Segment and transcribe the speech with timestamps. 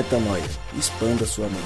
[0.00, 0.42] Metanoia.
[0.78, 1.60] Expanda sua mente.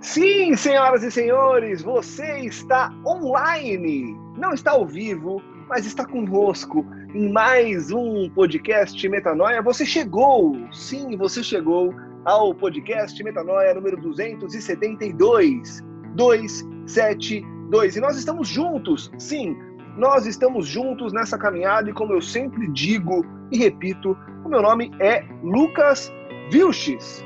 [0.00, 4.16] Sim, senhoras e senhores, você está online.
[4.38, 9.60] Não está ao vivo, mas está conosco em mais um podcast Metanoia.
[9.60, 11.94] Você chegou, sim, você chegou
[12.24, 15.84] ao podcast Metanoia número 272.
[16.14, 17.96] 272.
[17.96, 19.54] E nós estamos juntos, sim,
[20.00, 23.22] nós estamos juntos nessa caminhada e como eu sempre digo
[23.52, 26.10] e repito, o meu nome é Lucas
[26.50, 27.22] Vilches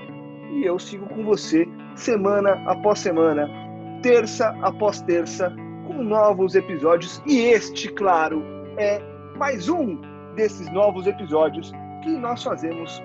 [0.50, 3.48] e eu sigo com você semana após semana,
[4.02, 5.54] terça após terça,
[5.86, 8.42] com novos episódios e este, claro,
[8.76, 9.00] é
[9.36, 9.96] mais um
[10.34, 11.70] desses novos episódios
[12.02, 13.00] que nós fazemos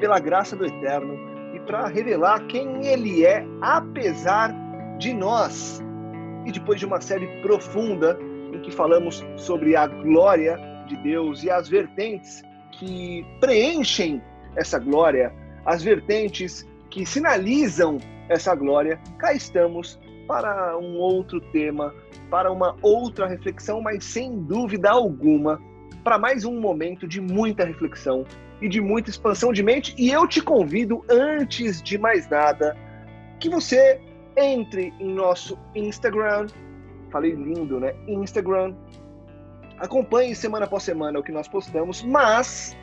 [0.00, 1.14] pela graça do Eterno
[1.54, 4.54] e para revelar quem Ele é, apesar
[4.98, 5.82] de nós.
[6.44, 8.18] E depois de uma série profunda
[8.52, 14.22] em que falamos sobre a glória de Deus e as vertentes que preenchem
[14.56, 15.32] essa glória,
[15.64, 21.94] as vertentes que sinalizam essa glória, cá estamos para um outro tema,
[22.30, 25.60] para uma outra reflexão, mas sem dúvida alguma,
[26.04, 28.24] para mais um momento de muita reflexão
[28.60, 29.94] e de muita expansão de mente.
[29.98, 32.76] E eu te convido, antes de mais nada,
[33.38, 34.00] que você
[34.36, 36.46] entre em nosso Instagram.
[37.12, 37.94] Falei lindo, né?
[38.08, 38.74] Instagram.
[39.78, 42.76] Acompanhe semana após semana o que nós postamos, mas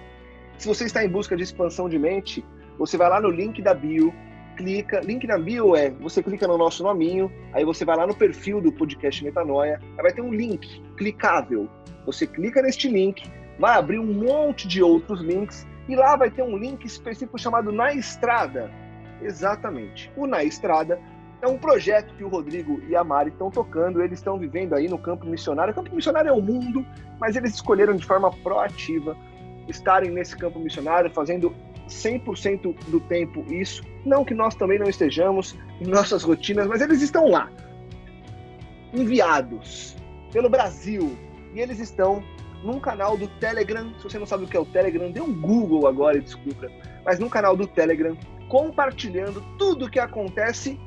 [0.57, 2.45] se você está em busca de expansão de mente,
[2.77, 4.13] você vai lá no link da bio,
[4.55, 4.99] clica.
[4.99, 8.61] Link na bio é você clica no nosso nominho, aí você vai lá no perfil
[8.61, 11.67] do podcast Metanoia, aí vai ter um link clicável.
[12.05, 13.23] Você clica neste link,
[13.57, 17.71] vai abrir um monte de outros links e lá vai ter um link específico chamado
[17.71, 18.69] Na Estrada.
[19.21, 20.11] Exatamente.
[20.15, 20.99] O Na Estrada
[21.41, 24.87] é um projeto que o Rodrigo e a Mari estão tocando, eles estão vivendo aí
[24.87, 25.71] no campo missionário.
[25.71, 26.85] O campo missionário é o mundo,
[27.19, 29.15] mas eles escolheram de forma proativa
[29.67, 31.53] estarem nesse campo missionário, fazendo
[31.87, 33.83] 100% do tempo isso.
[34.05, 37.49] Não que nós também não estejamos em nossas rotinas, mas eles estão lá,
[38.93, 39.95] enviados
[40.31, 41.15] pelo Brasil,
[41.53, 42.23] e eles estão
[42.63, 43.93] num canal do Telegram.
[43.97, 46.71] Se você não sabe o que é o Telegram, dê um Google agora e descubra.
[47.05, 48.17] Mas num canal do Telegram,
[48.47, 50.79] compartilhando tudo o que acontece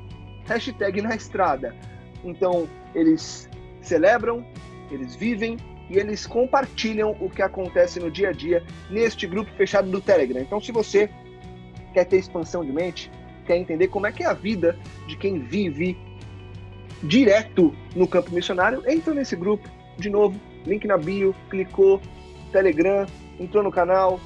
[0.45, 1.75] hashtag na estrada.
[2.23, 3.49] Então, eles
[3.81, 4.45] celebram,
[4.91, 5.57] eles vivem
[5.89, 10.41] e eles compartilham o que acontece no dia a dia neste grupo fechado do Telegram.
[10.41, 11.09] Então, se você
[11.93, 13.11] quer ter expansão de mente,
[13.45, 14.77] quer entender como é que é a vida
[15.07, 15.97] de quem vive
[17.03, 19.69] direto no campo missionário, entra nesse grupo.
[19.97, 22.01] De novo, link na bio, clicou,
[22.51, 23.05] Telegram,
[23.39, 24.19] entrou no canal,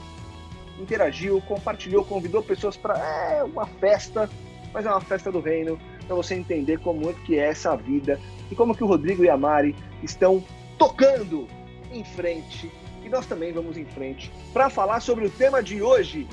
[0.79, 4.29] interagiu, compartilhou, convidou pessoas para é, uma festa,
[4.71, 8.19] mas é uma festa do reino para você entender como é que é essa vida
[8.49, 10.43] e como que o Rodrigo e a Mari estão
[10.77, 11.47] tocando
[11.91, 12.71] em frente.
[13.03, 16.27] E nós também vamos em frente para falar sobre o tema de hoje.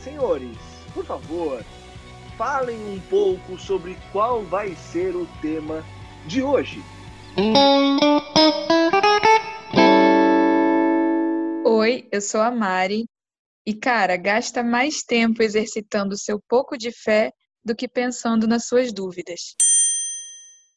[0.00, 0.56] Senhores,
[0.92, 1.64] por favor,
[2.36, 5.84] falem um pouco sobre qual vai ser o tema
[6.26, 6.82] de hoje.
[11.64, 13.06] Oi, eu sou a Mari.
[13.66, 17.30] E cara, gasta mais tempo exercitando seu pouco de fé
[17.64, 19.54] do que pensando nas suas dúvidas.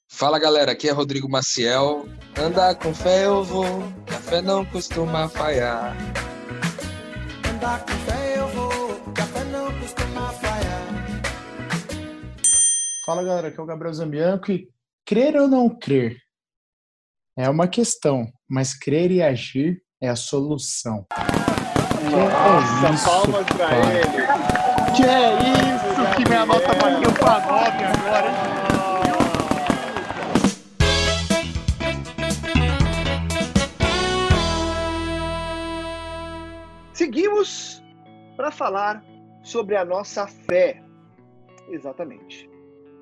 [0.09, 2.07] Fala galera, aqui é Rodrigo Maciel.
[2.37, 3.65] Andar com fé eu vou,
[4.07, 5.95] a fé não costuma falhar.
[7.49, 10.87] Andar com fé eu vou, a fé não costuma falhar.
[13.05, 14.69] Fala galera, aqui é o Gabriel Zambianco e
[15.05, 16.23] crer ou não crer
[17.35, 21.05] é uma questão, mas crer e agir é a solução.
[22.11, 24.01] Nossa, é isso, palmas pra pai?
[24.01, 24.62] ele.
[24.95, 28.35] Que é isso que minha nota bateu pra 9 agora, hein?
[36.93, 37.83] Seguimos
[38.37, 39.03] para falar
[39.41, 40.83] sobre a nossa fé.
[41.69, 42.47] Exatamente.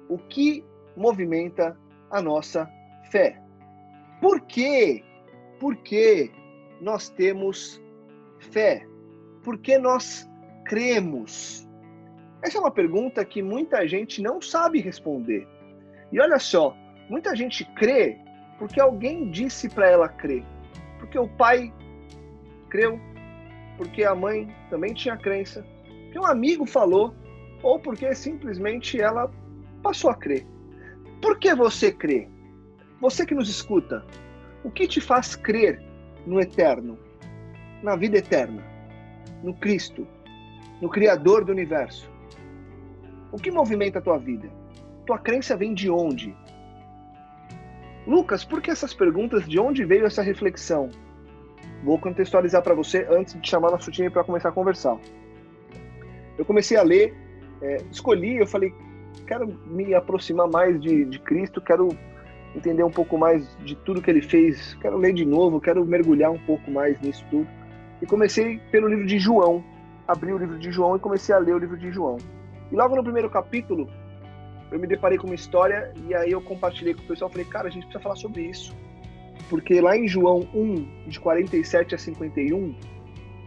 [0.08, 0.64] O que
[0.96, 1.78] movimenta
[2.10, 2.72] a nossa
[3.12, 3.38] fé?
[4.22, 5.04] Por quê?
[5.60, 6.32] Por que
[6.80, 7.82] nós temos
[8.40, 8.88] fé?
[9.44, 10.26] Por que nós
[10.64, 11.68] cremos?
[12.42, 15.48] Essa é uma pergunta que muita gente não sabe responder.
[16.12, 16.76] E olha só,
[17.10, 18.18] muita gente crê
[18.58, 20.44] porque alguém disse para ela crer.
[21.00, 21.74] Porque o pai
[22.70, 23.00] creu,
[23.78, 25.66] porque a mãe também tinha crença,
[26.12, 27.14] que um amigo falou,
[27.64, 29.32] ou porque simplesmente ela
[29.82, 30.46] passou a crer.
[31.22, 32.28] Por que você crê?
[33.00, 34.06] Você que nos escuta,
[34.64, 35.82] o que te faz crer
[36.26, 37.00] no eterno,
[37.82, 38.64] na vida eterna,
[39.44, 40.08] no Cristo,
[40.80, 42.11] no Criador do universo?
[43.32, 44.50] O que movimenta a tua vida?
[45.06, 46.36] Tua crença vem de onde?
[48.06, 49.48] Lucas, por que essas perguntas?
[49.48, 50.90] De onde veio essa reflexão?
[51.84, 54.98] Vou contextualizar para você antes de chamar nosso time para começar a conversar.
[56.38, 57.16] Eu comecei a ler,
[57.62, 58.74] é, escolhi, eu falei,
[59.28, 61.90] quero me aproximar mais de, de Cristo, quero
[62.56, 66.32] entender um pouco mais de tudo que ele fez, quero ler de novo, quero mergulhar
[66.32, 67.48] um pouco mais nisso tudo.
[68.02, 69.64] E comecei pelo livro de João,
[70.08, 72.18] abri o livro de João e comecei a ler o livro de João.
[72.72, 73.90] E logo no primeiro capítulo,
[74.72, 77.68] eu me deparei com uma história e aí eu compartilhei com o pessoal, falei, cara,
[77.68, 78.74] a gente precisa falar sobre isso.
[79.50, 82.74] Porque lá em João 1, de 47 a 51,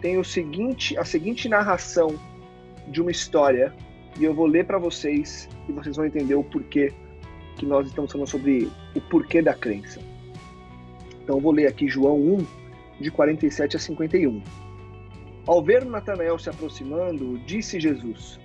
[0.02, 2.18] tem o seguinte, a seguinte narração
[2.88, 3.72] de uma história,
[4.18, 6.92] e eu vou ler para vocês e vocês vão entender o porquê
[7.56, 10.00] que nós estamos falando sobre o porquê da crença.
[11.22, 12.46] Então eu vou ler aqui João 1,
[13.00, 14.42] de 47 a 51.
[15.46, 18.38] Ao ver Natanael se aproximando, disse Jesus: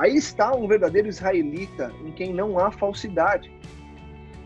[0.00, 3.52] Aí está um verdadeiro israelita em quem não há falsidade.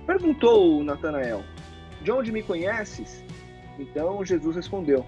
[0.04, 1.44] Perguntou Natanael:
[2.02, 3.24] De onde me conheces?
[3.78, 5.06] Então Jesus respondeu: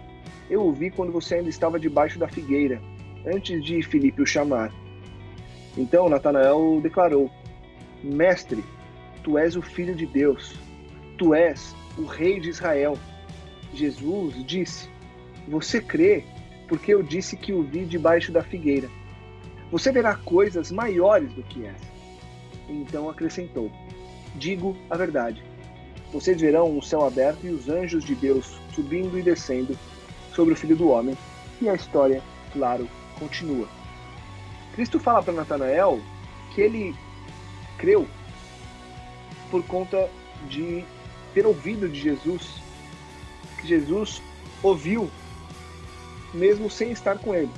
[0.49, 2.81] Eu o vi quando você ainda estava debaixo da figueira,
[3.27, 4.73] antes de Filipe o chamar.
[5.77, 7.29] Então Natanael declarou:
[8.05, 8.63] Mestre,
[9.25, 10.55] tu és o filho de Deus,
[11.19, 12.97] tu és o rei de Israel.
[13.75, 14.89] Jesus disse:
[15.49, 16.23] Você crê
[16.69, 18.89] porque eu disse que o vi debaixo da figueira.
[19.71, 21.87] Você verá coisas maiores do que essa.
[22.69, 23.71] Então acrescentou:
[24.37, 25.43] Digo a verdade.
[26.13, 29.77] Vocês verão o céu aberto e os anjos de Deus subindo e descendo
[30.35, 31.17] sobre o filho do homem.
[31.61, 32.23] E a história,
[32.53, 33.67] claro, continua.
[34.75, 36.01] Cristo fala para Natanael
[36.55, 36.95] que ele
[37.79, 38.07] creu
[39.51, 40.09] por conta
[40.49, 40.85] de
[41.35, 42.61] ter ouvido de Jesus,
[43.61, 44.23] que Jesus
[44.63, 45.11] ouviu
[46.33, 47.51] mesmo sem estar com ele.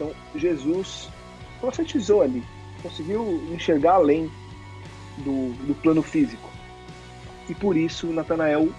[0.00, 1.10] Então, Jesus
[1.60, 2.42] profetizou ali,
[2.82, 4.30] conseguiu enxergar além
[5.18, 6.48] do, do plano físico.
[7.50, 8.70] E por isso Natanael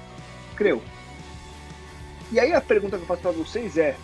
[0.55, 0.81] creu.
[2.31, 3.95] E aí a pergunta que eu faço para vocês é: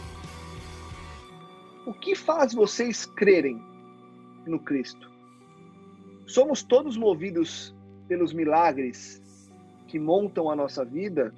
[1.87, 3.59] o que faz vocês crerem
[4.45, 5.09] no Cristo?
[6.27, 7.75] Somos todos movidos
[8.07, 9.23] pelos milagres
[9.87, 11.33] que montam a nossa vida?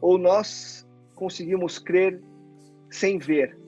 [0.00, 0.84] Ou nós
[1.14, 2.20] conseguimos crer
[2.90, 3.63] sem ver?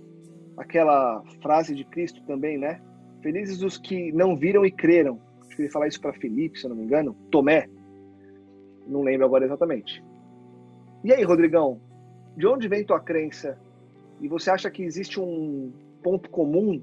[0.57, 2.81] Aquela frase de Cristo também, né?
[3.23, 5.21] Felizes os que não viram e creram.
[5.47, 7.17] Acho que ele falar isso para Felipe, se eu não me engano.
[7.31, 7.69] Tomé.
[8.87, 10.03] Não lembro agora exatamente.
[11.05, 11.81] E aí, Rodrigão?
[12.37, 13.59] De onde vem tua crença?
[14.21, 15.73] E você acha que existe um
[16.03, 16.83] ponto comum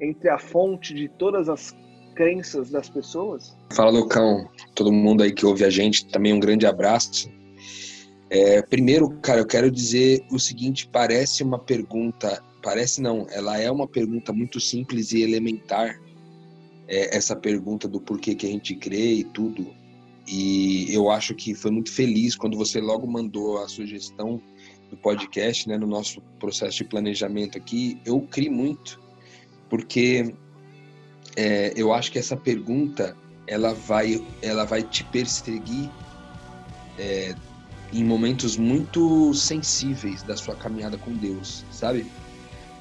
[0.00, 1.76] entre a fonte de todas as
[2.14, 3.56] crenças das pessoas?
[3.72, 4.48] Fala, Lucão.
[4.74, 7.30] Todo mundo aí que ouve a gente, também um grande abraço.
[8.28, 13.70] É, primeiro, cara, eu quero dizer o seguinte: parece uma pergunta, parece não, ela é
[13.70, 16.00] uma pergunta muito simples e elementar.
[16.88, 19.72] É, essa pergunta do porquê que a gente crê e tudo.
[20.26, 24.42] E eu acho que foi muito feliz quando você logo mandou a sugestão
[24.90, 28.00] do podcast, né, no nosso processo de planejamento aqui.
[28.04, 29.00] Eu criei muito,
[29.70, 30.34] porque
[31.36, 33.16] é, eu acho que essa pergunta
[33.46, 35.88] ela vai, ela vai te perseguir
[36.98, 37.32] é,
[37.92, 42.06] em momentos muito sensíveis da sua caminhada com Deus, sabe?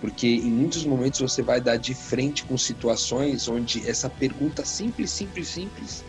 [0.02, 5.10] Porque em muitos momentos você vai dar de frente com situações onde essa pergunta simples,
[5.10, 6.04] simples, simples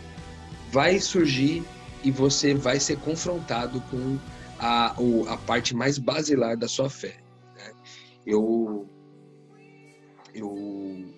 [0.71, 1.63] vai surgir
[2.03, 4.17] e você vai ser confrontado com
[4.59, 4.95] a,
[5.29, 7.17] a parte mais basilar da sua fé.
[7.55, 7.71] Né?
[8.25, 8.87] Eu,
[10.33, 11.15] eu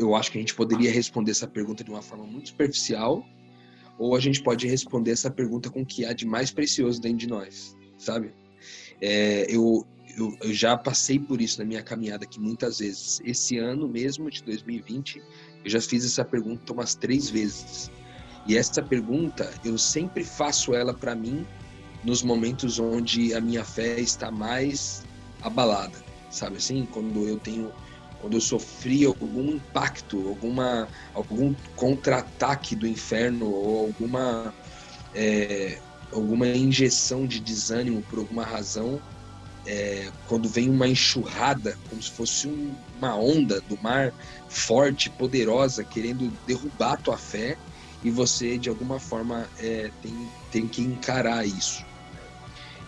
[0.00, 3.22] eu acho que a gente poderia responder essa pergunta de uma forma muito superficial,
[3.98, 7.18] ou a gente pode responder essa pergunta com o que há de mais precioso dentro
[7.18, 8.32] de nós, sabe?
[8.98, 9.86] É, eu,
[10.16, 13.20] eu, eu, já passei por isso na minha caminhada aqui muitas vezes.
[13.24, 15.22] Esse ano mesmo, de 2020,
[15.64, 17.90] eu já fiz essa pergunta umas três vezes.
[18.46, 21.46] E essa pergunta, eu sempre faço ela para mim
[22.04, 25.04] nos momentos onde a minha fé está mais
[25.42, 25.98] abalada,
[26.30, 26.86] sabe assim?
[26.90, 27.70] Quando eu tenho
[28.20, 34.54] quando eu sofri algum impacto, alguma, algum contra-ataque do inferno ou alguma,
[35.14, 35.78] é,
[36.12, 39.00] alguma injeção de desânimo por alguma razão,
[39.70, 44.12] é, quando vem uma enxurrada, como se fosse um, uma onda do mar
[44.48, 47.56] forte, poderosa, querendo derrubar a tua fé,
[48.02, 51.84] e você, de alguma forma, é, tem, tem que encarar isso.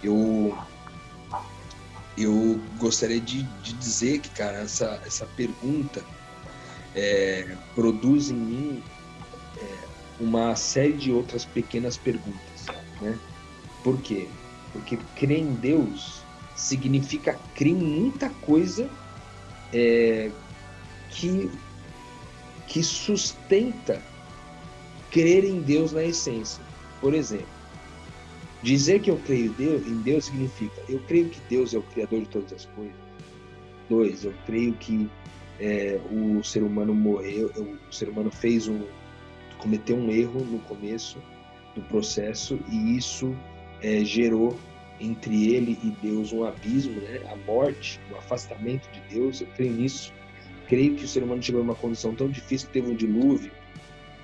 [0.02, 0.58] Eu
[2.18, 6.04] eu gostaria de, de dizer que, cara, essa, essa pergunta
[6.94, 8.82] é, produz em mim
[9.56, 9.78] é,
[10.20, 12.66] uma série de outras pequenas perguntas,
[13.00, 13.16] né?
[13.84, 14.28] Por quê?
[14.72, 16.22] Porque crer em Deus
[16.56, 18.88] significa crer em muita coisa
[19.72, 20.30] é,
[21.10, 21.50] que,
[22.66, 24.02] que sustenta
[25.10, 26.62] crer em Deus na essência.
[27.00, 27.62] Por exemplo,
[28.62, 32.28] Dizer que eu creio em Deus significa eu creio que Deus é o criador de
[32.28, 32.94] todas as coisas.
[33.88, 35.10] Dois, eu creio que
[35.58, 38.86] é, o ser humano morreu, o ser humano fez um
[39.58, 41.18] cometeu um erro no começo
[41.74, 43.34] do processo e isso
[43.80, 44.56] é, gerou
[45.02, 47.20] entre ele e Deus um abismo, né?
[47.30, 49.40] a morte, o afastamento de Deus.
[49.40, 50.12] Eu creio nisso.
[50.68, 53.50] Creio que o ser humano chegou a uma condição tão difícil que teve um dilúvio.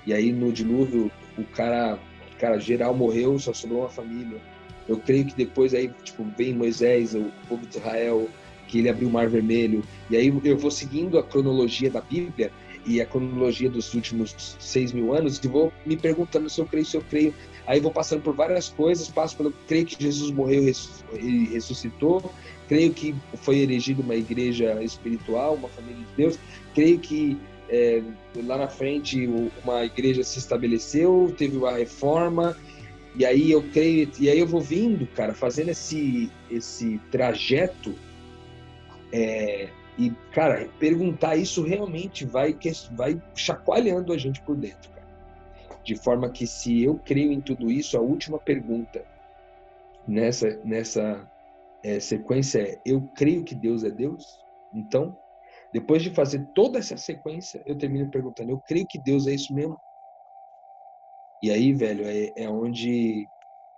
[0.05, 1.99] E aí no dilúvio o cara,
[2.39, 4.41] cara geral morreu, só sobrou uma família.
[4.87, 8.27] Eu creio que depois aí tipo vem Moisés, o povo de Israel,
[8.67, 9.83] que ele abriu o Mar Vermelho.
[10.09, 12.51] E aí eu vou seguindo a cronologia da Bíblia
[12.85, 16.85] e a cronologia dos últimos seis mil anos e vou me perguntando se eu creio,
[16.85, 17.33] se eu creio.
[17.69, 20.67] Aí vou passando por várias coisas, passo pelo creio que Jesus morreu
[21.13, 22.33] e ressuscitou,
[22.67, 26.39] creio que foi erigida uma igreja espiritual, uma família de Deus,
[26.73, 27.37] creio que
[27.69, 28.01] é,
[28.37, 29.29] lá na frente
[29.63, 32.57] uma igreja se estabeleceu, teve uma reforma,
[33.15, 37.93] e aí eu creio, e aí eu vou vindo, cara, fazendo esse, esse trajeto
[39.13, 42.57] é, e, cara, perguntar isso realmente vai,
[42.93, 44.98] vai chacoalhando a gente por dentro, cara.
[45.89, 49.03] De forma que se eu creio em tudo isso, a última pergunta
[50.07, 51.27] nessa, nessa
[51.83, 54.45] é, sequência é: eu creio que Deus é Deus?
[54.71, 55.17] Então,
[55.73, 59.51] depois de fazer toda essa sequência, eu termino perguntando: eu creio que Deus é isso
[59.51, 59.81] mesmo?
[61.41, 63.27] E aí, velho, é, é onde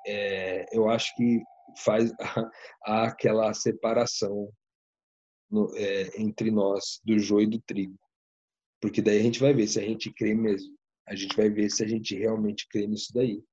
[0.05, 1.45] é, eu acho que
[1.77, 2.11] faz
[2.83, 4.51] a, aquela separação
[5.49, 7.97] no, é, entre nós do joio e do trigo.
[8.81, 10.80] Porque daí a gente vai ver se a gente crê mesmo.
[11.11, 13.43] A gente vai ver se a gente realmente crê nisso daí.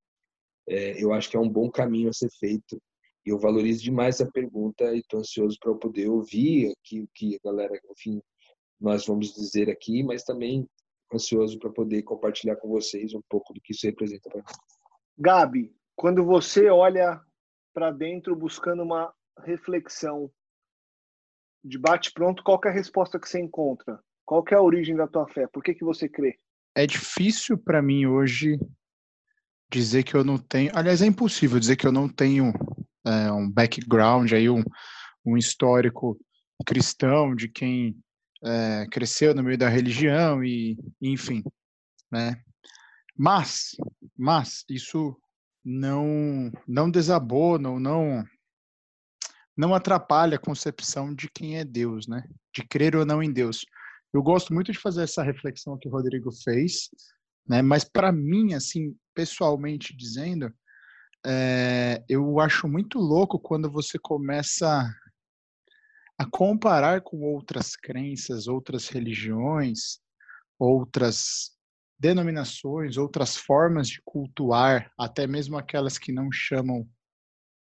[0.69, 2.81] É, eu acho que é um bom caminho a ser feito.
[3.27, 7.49] Eu valorizo demais a pergunta e estou ansioso para poder ouvir aqui o que a
[7.49, 8.23] galera, enfim,
[8.81, 10.69] nós vamos dizer aqui, mas também
[11.13, 14.47] ansioso para poder compartilhar com vocês um pouco do que isso representa para mim.
[15.19, 17.21] Gabi, quando você olha
[17.75, 20.31] para dentro buscando uma reflexão
[21.65, 24.01] de bate pronto, qual é a resposta que você encontra?
[24.25, 25.49] Qual é a origem da tua fé?
[25.49, 26.39] Por que que você crê?
[26.79, 28.57] É difícil para mim hoje
[29.69, 30.71] dizer que eu não tenho.
[30.73, 32.53] Aliás, é impossível dizer que eu não tenho
[33.05, 34.63] é, um background aí, um,
[35.27, 36.17] um histórico
[36.65, 37.99] cristão de quem
[38.45, 41.43] é, cresceu no meio da religião e, enfim,
[42.13, 42.41] né?
[43.17, 43.75] Mas,
[44.17, 45.21] mas isso
[45.65, 48.25] não não desabou, não não
[49.57, 52.23] não atrapalha a concepção de quem é Deus, né?
[52.55, 53.67] De crer ou não em Deus.
[54.13, 56.89] Eu gosto muito de fazer essa reflexão que o Rodrigo fez,
[57.47, 57.63] né?
[57.63, 60.53] Mas para mim, assim, pessoalmente dizendo,
[61.27, 64.89] é, eu acho muito louco quando você começa
[66.19, 70.01] a comparar com outras crenças, outras religiões,
[70.59, 71.57] outras
[71.99, 76.89] denominações, outras formas de cultuar, até mesmo aquelas que não chamam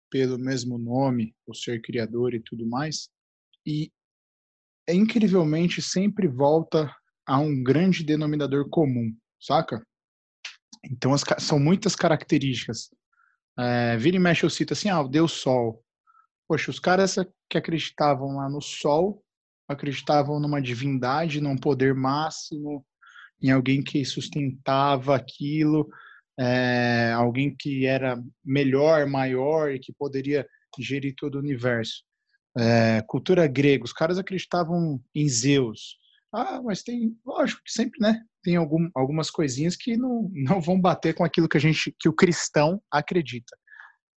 [0.10, 3.10] pelo mesmo nome, o ser criador e tudo mais,
[3.66, 3.92] e
[4.94, 6.94] incrivelmente sempre volta
[7.26, 9.86] a um grande denominador comum, saca?
[10.84, 12.90] Então as, são muitas características.
[13.58, 15.84] É, vira e mexe eu cito assim, ah, o Deus Sol.
[16.48, 17.16] Poxa, os caras
[17.50, 19.24] que acreditavam lá no Sol,
[19.68, 22.86] acreditavam numa divindade, num poder máximo,
[23.42, 25.90] em alguém que sustentava aquilo,
[26.38, 32.04] é, alguém que era melhor, maior e que poderia gerir todo o universo.
[32.58, 35.98] É, cultura grega, os caras acreditavam em Zeus.
[36.34, 38.22] Ah, mas tem, lógico que sempre, né?
[38.44, 42.10] Tem algum, algumas coisinhas que não, não vão bater com aquilo que a gente, que
[42.10, 43.56] o cristão acredita.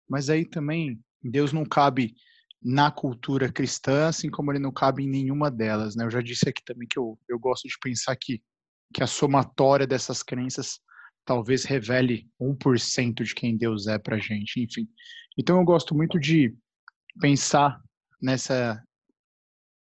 [0.08, 2.14] Mas aí também Deus não cabe
[2.62, 6.04] na cultura cristã, assim como ele não cabe em nenhuma delas, né?
[6.04, 8.42] Eu já disse aqui também que eu, eu gosto de pensar que,
[8.92, 10.80] que a somatória dessas crenças
[11.24, 14.88] talvez revele 1% de quem Deus é para gente, enfim.
[15.38, 16.56] Então eu gosto muito de
[17.20, 17.80] pensar
[18.20, 18.82] nessa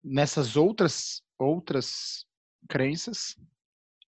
[0.03, 2.25] nessas outras outras
[2.69, 3.37] crenças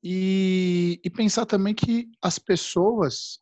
[0.04, 3.40] e, e pensar também que as pessoas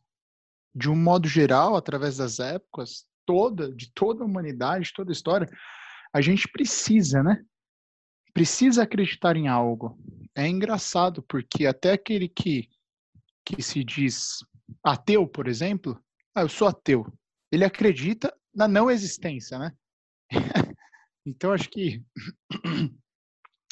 [0.74, 5.48] de um modo geral, através das épocas, toda de toda a humanidade, toda a história,
[6.12, 7.44] a gente precisa, né?
[8.32, 9.98] Precisa acreditar em algo.
[10.34, 12.68] É engraçado porque até aquele que
[13.44, 14.38] que se diz
[14.84, 16.00] ateu, por exemplo,
[16.32, 17.04] ah, eu sou ateu.
[17.50, 19.72] Ele acredita na não existência, né?
[21.24, 22.02] então acho que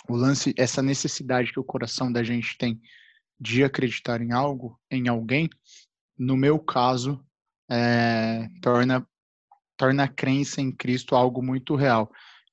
[0.09, 2.81] o lance, essa necessidade que o coração da gente tem
[3.39, 5.49] de acreditar em algo, em alguém,
[6.19, 7.25] no meu caso,
[7.71, 9.07] é, torna
[9.77, 12.13] torna a crença em Cristo algo muito real.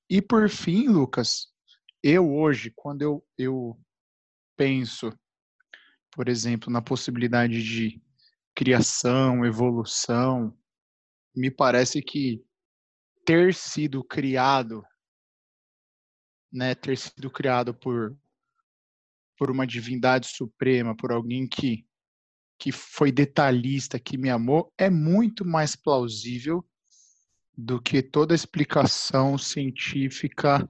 [0.10, 1.48] E por fim, Lucas,
[2.02, 3.78] eu hoje, quando eu, eu
[4.56, 5.12] penso
[6.18, 8.02] por exemplo, na possibilidade de
[8.56, 10.52] criação, evolução,
[11.36, 12.44] me parece que
[13.28, 14.86] ter sido criado,
[16.50, 18.18] né, ter sido criado por
[19.38, 21.86] por uma divindade suprema, por alguém que
[22.58, 26.66] que foi detalhista, que me amou, é muito mais plausível
[27.56, 30.68] do que toda explicação científica.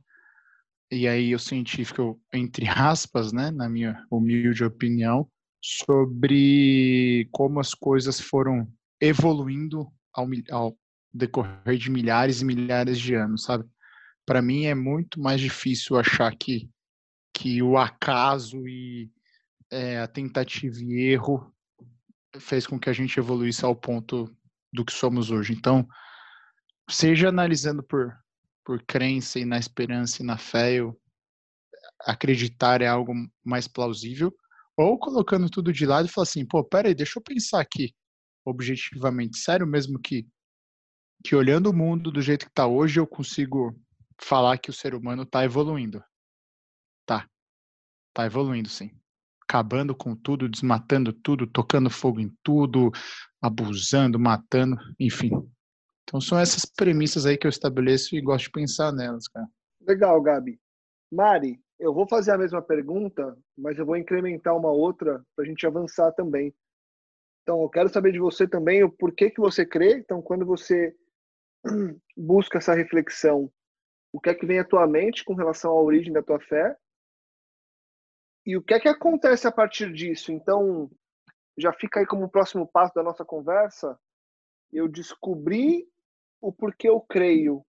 [0.92, 5.30] E aí o científico entre aspas, né, na minha humilde opinião,
[5.62, 8.68] sobre como as coisas foram
[9.00, 10.78] evoluindo ao, ao
[11.14, 13.66] decorrer de milhares e milhares de anos, sabe?
[14.26, 16.70] Para mim é muito mais difícil achar que,
[17.34, 19.10] que o acaso e
[19.72, 21.54] é, a tentativa e erro
[22.40, 24.30] fez com que a gente evoluísse ao ponto
[24.72, 25.54] do que somos hoje.
[25.54, 25.88] Então,
[26.90, 28.14] seja analisando por,
[28.66, 31.00] por crença e na esperança e na fé, eu
[32.02, 34.34] acreditar é algo mais plausível,
[34.78, 37.94] ou colocando tudo de lado e falar assim, pô, peraí, deixa eu pensar aqui,
[38.46, 40.28] objetivamente, sério mesmo que,
[41.24, 43.76] que olhando o mundo do jeito que está hoje, eu consigo
[44.22, 46.04] falar que o ser humano está evoluindo.
[47.06, 47.28] Tá.
[48.14, 48.92] Tá evoluindo, sim.
[49.44, 52.92] Acabando com tudo, desmatando tudo, tocando fogo em tudo,
[53.42, 55.32] abusando, matando, enfim.
[56.04, 59.48] Então são essas premissas aí que eu estabeleço e gosto de pensar nelas, cara.
[59.82, 60.60] Legal, Gabi.
[61.12, 65.48] Mari, eu vou fazer a mesma pergunta, mas eu vou incrementar uma outra para a
[65.48, 66.54] gente avançar também.
[67.44, 69.98] Então, eu quero saber de você também o porquê que você crê.
[70.00, 70.94] Então, quando você
[72.16, 73.52] busca essa reflexão,
[74.12, 76.76] o que é que vem à tua mente com relação à origem da tua fé?
[78.46, 80.32] E o que é que acontece a partir disso?
[80.32, 80.90] Então,
[81.58, 84.00] já fica aí como próximo passo da nossa conversa,
[84.72, 85.88] eu descobri
[86.40, 87.66] o porquê eu creio.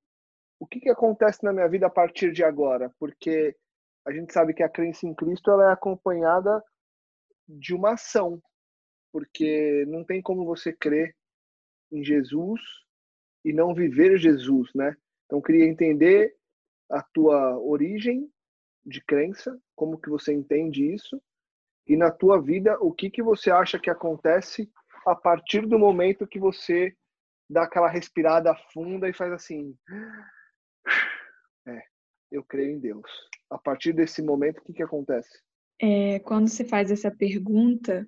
[0.61, 2.93] O que, que acontece na minha vida a partir de agora?
[2.99, 3.57] Porque
[4.05, 6.63] a gente sabe que a crença em Cristo ela é acompanhada
[7.49, 8.43] de uma ação,
[9.13, 11.17] porque não tem como você crer
[11.91, 12.61] em Jesus
[13.49, 14.97] e não viver Jesus, né?
[15.27, 16.35] Então queria entender
[16.91, 18.31] a tua origem
[18.85, 21.21] de crença, como que você entende isso
[21.87, 24.71] e na tua vida o que que você acha que acontece
[25.07, 26.95] a partir do momento que você
[27.49, 29.75] dá aquela respirada funda e faz assim,
[31.67, 31.83] é,
[32.31, 33.11] eu creio em Deus
[33.51, 35.41] a partir desse momento, o que, que acontece?
[35.81, 38.07] É, quando você faz essa pergunta,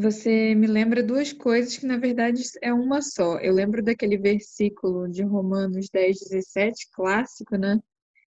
[0.00, 3.36] você me lembra duas coisas que, na verdade, é uma só.
[3.40, 7.80] Eu lembro daquele versículo de Romanos 10, 17, clássico, né?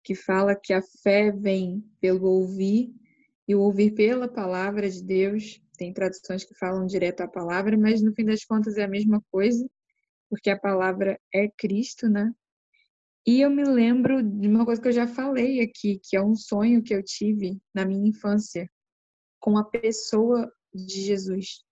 [0.04, 2.94] Que fala que a fé vem pelo ouvir
[3.48, 5.60] e o ouvir pela palavra de Deus.
[5.76, 9.20] Tem traduções que falam direto à palavra, mas no fim das contas é a mesma
[9.32, 9.68] coisa,
[10.30, 12.32] porque a palavra é Cristo, né?
[13.26, 16.36] E eu me lembro de uma coisa que eu já falei aqui, que é um
[16.36, 18.70] sonho que eu tive na minha infância
[19.40, 21.64] com a pessoa de Jesus.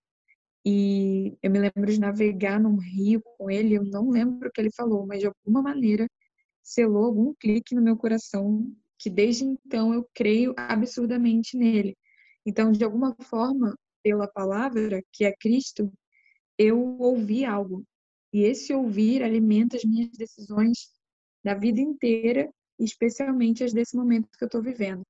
[0.66, 4.62] E eu me lembro de navegar num rio com ele, eu não lembro o que
[4.62, 6.08] ele falou, mas de alguma maneira
[6.62, 11.98] selou algum clique no meu coração que desde então eu creio absurdamente nele.
[12.46, 15.92] Então, de alguma forma, pela palavra, que é Cristo,
[16.58, 17.86] eu ouvi algo.
[18.32, 20.90] E esse ouvir alimenta as minhas decisões
[21.44, 25.04] da vida inteira, especialmente as desse momento que eu estou vivendo.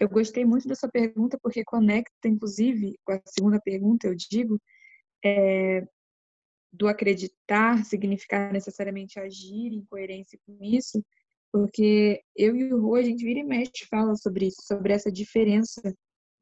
[0.00, 4.60] Eu gostei muito dessa pergunta porque conecta, inclusive, com a segunda pergunta, eu digo,
[5.24, 5.86] é,
[6.72, 11.04] do acreditar significar necessariamente agir em coerência com isso,
[11.52, 15.12] porque eu e o Rô, a gente vira e mexe fala sobre isso, sobre essa
[15.12, 15.82] diferença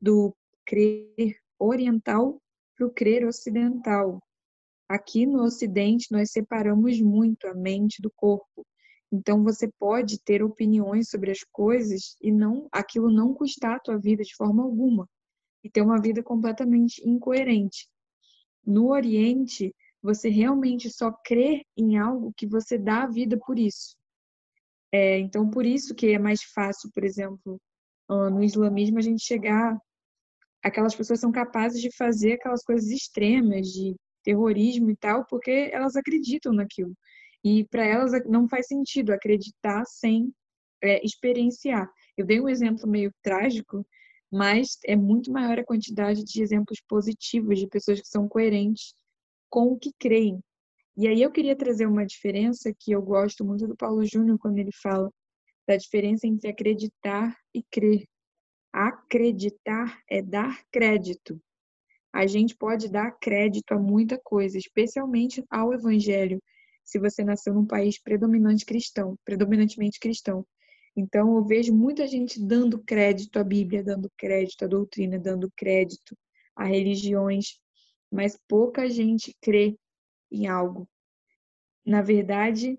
[0.00, 0.34] do
[0.64, 2.40] crer oriental
[2.76, 4.20] para o crer ocidental.
[4.88, 8.64] Aqui no Ocidente, nós separamos muito a mente do corpo.
[9.12, 13.98] Então, você pode ter opiniões sobre as coisas e não aquilo não custar a tua
[13.98, 15.08] vida de forma alguma
[15.64, 17.88] e ter uma vida completamente incoerente.
[18.64, 23.96] No Oriente, você realmente só crê em algo que você dá a vida por isso.
[24.92, 27.60] É, então, por isso que é mais fácil, por exemplo,
[28.08, 29.78] no islamismo, a gente chegar.
[30.62, 35.96] Aquelas pessoas são capazes de fazer aquelas coisas extremas, de terrorismo e tal, porque elas
[35.96, 36.92] acreditam naquilo.
[37.44, 40.32] E para elas não faz sentido acreditar sem
[40.82, 41.90] é, experienciar.
[42.16, 43.86] Eu dei um exemplo meio trágico,
[44.30, 48.94] mas é muito maior a quantidade de exemplos positivos de pessoas que são coerentes
[49.48, 50.38] com o que creem.
[50.96, 54.58] E aí eu queria trazer uma diferença que eu gosto muito do Paulo Júnior quando
[54.58, 55.10] ele fala
[55.66, 58.04] da diferença entre acreditar e crer.
[58.72, 61.40] Acreditar é dar crédito
[62.12, 66.42] a gente pode dar crédito a muita coisa, especialmente ao evangelho,
[66.84, 70.46] se você nasceu num país predominante cristão, predominantemente cristão.
[70.96, 76.16] Então, eu vejo muita gente dando crédito à Bíblia, dando crédito à doutrina, dando crédito
[76.56, 77.60] a religiões,
[78.10, 79.76] mas pouca gente crê
[80.30, 80.88] em algo.
[81.84, 82.78] na verdade,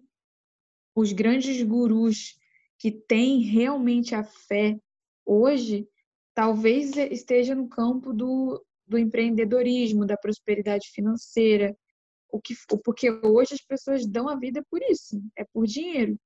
[0.96, 2.38] os grandes gurus
[2.78, 4.78] que têm realmente a fé
[5.26, 5.88] hoje,
[6.34, 11.76] talvez esteja no campo do, do empreendedorismo, da prosperidade financeira,
[12.32, 16.18] o que, porque hoje as pessoas dão a vida por isso, é por dinheiro.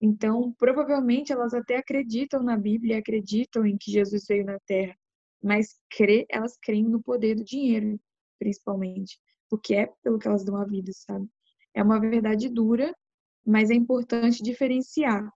[0.00, 4.96] Então, provavelmente elas até acreditam na Bíblia, acreditam em que Jesus veio na Terra,
[5.42, 8.00] mas crê, elas creem no poder do dinheiro,
[8.38, 9.18] principalmente,
[9.48, 11.28] porque é pelo que elas dão a vida, sabe?
[11.74, 12.94] É uma verdade dura,
[13.44, 15.30] mas é importante diferenciar.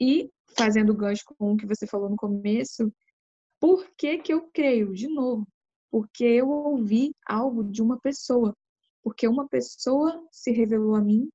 [0.00, 2.92] E, fazendo gancho com o que você falou no começo,
[3.60, 4.92] por que, que eu creio?
[4.92, 5.46] De novo,
[5.90, 8.54] porque eu ouvi algo de uma pessoa.
[9.04, 11.28] Porque uma pessoa se revelou a mim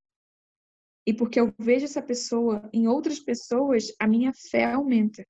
[1.05, 5.25] e porque eu vejo essa pessoa em outras pessoas, a minha fé aumenta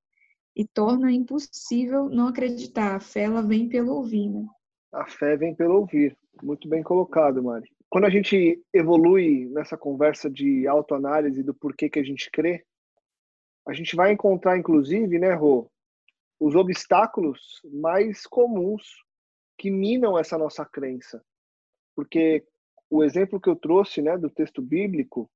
[0.55, 2.95] e torna impossível não acreditar.
[2.95, 4.45] A fé ela vem pelo ouvir, né?
[4.91, 6.17] A fé vem pelo ouvir.
[6.41, 7.69] Muito bem colocado, Mari.
[7.89, 12.65] Quando a gente evolui nessa conversa de autoanálise do porquê que a gente crê,
[13.67, 15.69] a gente vai encontrar, inclusive, né, Rô,
[16.39, 18.83] os obstáculos mais comuns
[19.57, 21.23] que minam essa nossa crença.
[21.99, 22.45] Porque
[22.89, 25.29] o exemplo que eu trouxe, né, do texto bíblico,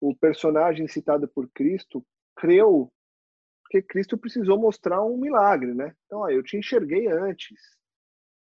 [0.00, 2.00] o personagem citado por Cristo
[2.36, 2.92] creu
[3.64, 5.92] porque Cristo precisou mostrar um milagre, né?
[6.04, 7.58] Então, ó, eu te enxerguei antes.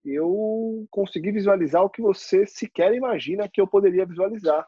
[0.05, 4.67] Eu consegui visualizar o que você sequer imagina que eu poderia visualizar.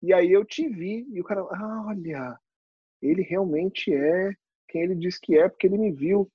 [0.00, 2.38] E aí eu te vi e o cara, ah, olha,
[3.02, 4.32] ele realmente é
[4.68, 6.30] quem ele diz que é, porque ele me viu.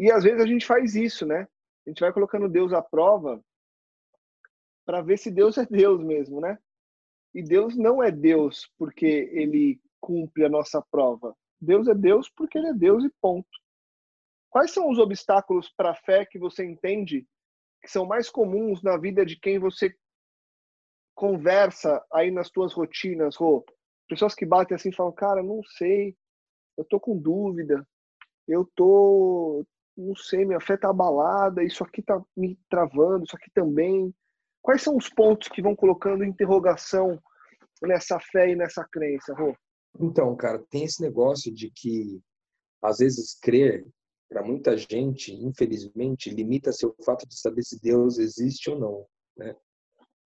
[0.00, 1.46] E às vezes a gente faz isso, né?
[1.86, 3.40] A gente vai colocando Deus à prova
[4.84, 6.58] para ver se Deus é Deus mesmo, né?
[7.34, 11.34] E Deus não é Deus porque ele cumpre a nossa prova.
[11.60, 13.48] Deus é Deus porque ele é Deus e ponto.
[14.50, 17.26] Quais são os obstáculos para a fé que você entende
[17.80, 19.94] que são mais comuns na vida de quem você
[21.14, 23.64] conversa aí nas tuas rotinas, Rô?
[24.08, 26.14] Pessoas que batem assim e falam, cara, não sei,
[26.76, 27.86] eu tô com dúvida,
[28.46, 29.64] eu tô,
[29.96, 34.14] não sei, minha fé tá abalada, isso aqui tá me travando, isso aqui também.
[34.62, 37.20] Quais são os pontos que vão colocando interrogação
[37.82, 39.54] nessa fé e nessa crença, Rô?
[40.00, 42.22] Então, cara, tem esse negócio de que
[42.80, 43.84] às vezes crer
[44.28, 49.54] para muita gente, infelizmente, limita-se ao fato de saber se Deus existe ou não, né?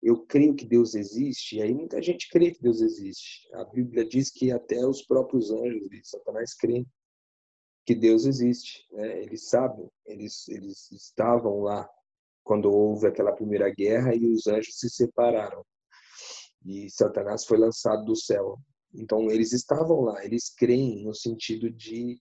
[0.03, 3.49] Eu creio que Deus existe, e aí muita gente crê que Deus existe.
[3.55, 6.85] A Bíblia diz que até os próprios anjos de Satanás creem
[7.85, 9.23] que Deus existe, né?
[9.23, 11.89] Eles sabem, eles eles estavam lá
[12.45, 15.65] quando houve aquela primeira guerra e os anjos se separaram.
[16.63, 18.59] E Satanás foi lançado do céu.
[18.93, 22.17] Então, eles estavam lá, eles creem no sentido de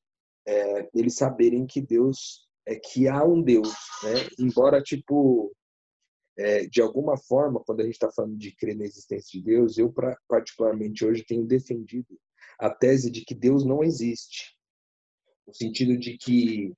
[0.47, 3.69] é, eles saberem que Deus, é que há um Deus,
[4.03, 4.29] né?
[4.39, 5.55] Embora, tipo,
[6.37, 9.79] é, de alguma forma, quando a gente está falando de crer na existência de Deus,
[9.79, 9.93] eu,
[10.27, 12.19] particularmente, hoje tenho defendido
[12.59, 14.57] a tese de que Deus não existe.
[15.47, 16.73] No sentido de que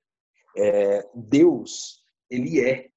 [0.57, 2.89] é, Deus, ele é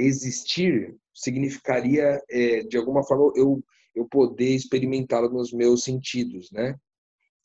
[0.00, 3.62] existir significaria, é, de alguma forma, eu,
[3.94, 6.78] eu poder experimentá-lo nos meus sentidos, né?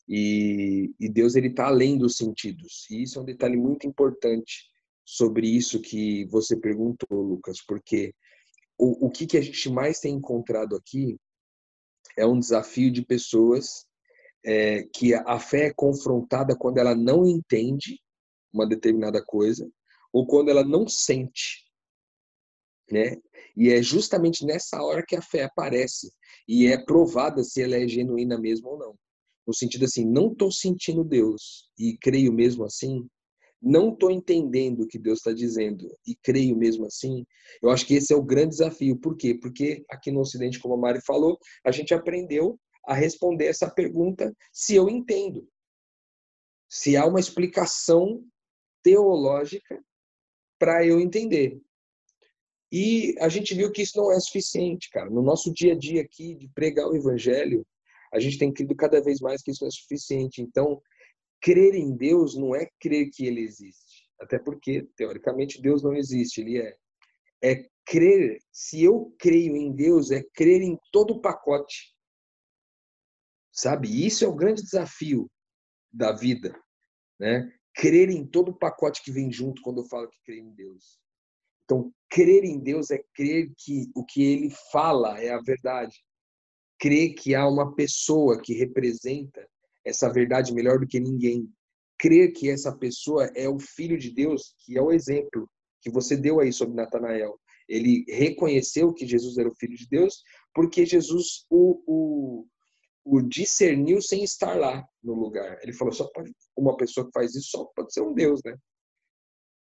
[0.08, 2.86] E, e Deus ele está além dos sentidos.
[2.90, 4.70] E isso é um detalhe muito importante
[5.04, 8.14] sobre isso que você perguntou, Lucas, porque
[8.78, 11.18] o, o que, que a gente mais tem encontrado aqui
[12.16, 13.86] é um desafio de pessoas
[14.44, 17.98] é, que a fé é confrontada quando ela não entende
[18.52, 19.68] uma determinada coisa
[20.12, 21.63] ou quando ela não sente
[22.90, 23.16] né?
[23.56, 26.12] E é justamente nessa hora que a fé aparece
[26.46, 28.94] e é provada se ela é genuína mesmo ou não.
[29.46, 33.06] No sentido assim, não estou sentindo Deus e creio mesmo assim,
[33.60, 37.26] não estou entendendo o que Deus está dizendo e creio mesmo assim.
[37.62, 38.96] Eu acho que esse é o grande desafio.
[38.98, 39.34] Por quê?
[39.34, 44.34] Porque aqui no Ocidente, como a Mari falou, a gente aprendeu a responder essa pergunta
[44.52, 45.48] se eu entendo.
[46.68, 48.22] Se há uma explicação
[48.82, 49.82] teológica
[50.58, 51.58] para eu entender.
[52.76, 55.08] E a gente viu que isso não é suficiente, cara.
[55.08, 57.64] No nosso dia a dia aqui de pregar o evangelho,
[58.12, 60.42] a gente tem crido cada vez mais que isso não é suficiente.
[60.42, 60.82] Então,
[61.40, 64.10] crer em Deus não é crer que ele existe.
[64.20, 66.76] Até porque, teoricamente, Deus não existe, ele é.
[67.40, 71.94] É crer, se eu creio em Deus, é crer em todo o pacote.
[73.52, 74.04] Sabe?
[74.04, 75.30] Isso é o grande desafio
[75.92, 76.60] da vida,
[77.20, 77.48] né?
[77.72, 81.03] Crer em todo o pacote que vem junto quando eu falo que creio em Deus.
[81.64, 85.96] Então, crer em Deus é crer que o que ele fala é a verdade.
[86.78, 89.46] Crer que há uma pessoa que representa
[89.84, 91.48] essa verdade melhor do que ninguém.
[91.98, 95.48] Crer que essa pessoa é o filho de Deus, que é o exemplo
[95.80, 97.38] que você deu aí sobre Natanael.
[97.68, 100.22] Ele reconheceu que Jesus era o filho de Deus
[100.54, 102.46] porque Jesus o, o,
[103.04, 105.58] o discerniu sem estar lá no lugar.
[105.62, 108.56] Ele falou, só pode, uma pessoa que faz isso só pode ser um Deus, né?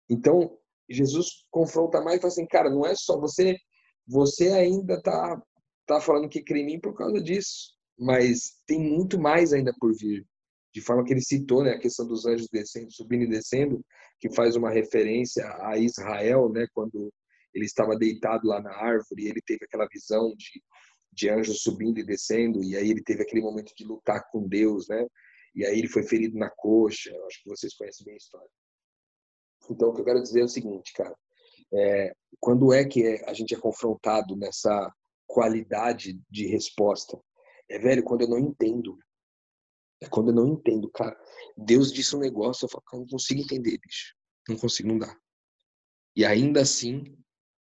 [0.09, 0.57] Então,
[0.89, 3.57] Jesus confronta mais e fala assim, cara, não é só você,
[4.07, 5.41] você ainda tá,
[5.85, 9.93] tá falando que crê em mim por causa disso, mas tem muito mais ainda por
[9.95, 10.25] vir.
[10.73, 13.83] De forma que ele citou, né, a questão dos anjos descendo, subindo e descendo,
[14.19, 17.13] que faz uma referência a Israel, né, quando
[17.53, 20.63] ele estava deitado lá na árvore, e ele teve aquela visão de,
[21.11, 24.87] de anjos subindo e descendo, e aí ele teve aquele momento de lutar com Deus,
[24.87, 25.05] né?
[25.55, 27.11] E aí ele foi ferido na coxa.
[27.27, 28.49] Acho que vocês conhecem bem a história.
[29.69, 31.15] Então, o que eu quero dizer é o seguinte, cara.
[31.73, 34.93] É, quando é que a gente é confrontado nessa
[35.25, 37.19] qualidade de resposta?
[37.69, 38.97] É, velho, quando eu não entendo.
[40.01, 41.17] É quando eu não entendo, cara.
[41.57, 44.13] Deus disse um negócio, eu falo, cara, não consigo entender, bicho.
[44.47, 45.17] Não consigo, não dá.
[46.15, 47.17] E ainda assim,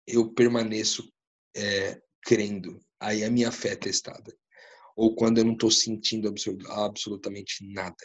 [0.06, 1.12] eu permaneço
[1.56, 2.80] é, crendo.
[3.00, 4.34] Aí a minha fé é testada.
[4.96, 6.34] Ou quando eu não estou sentindo
[6.70, 7.96] absolutamente nada.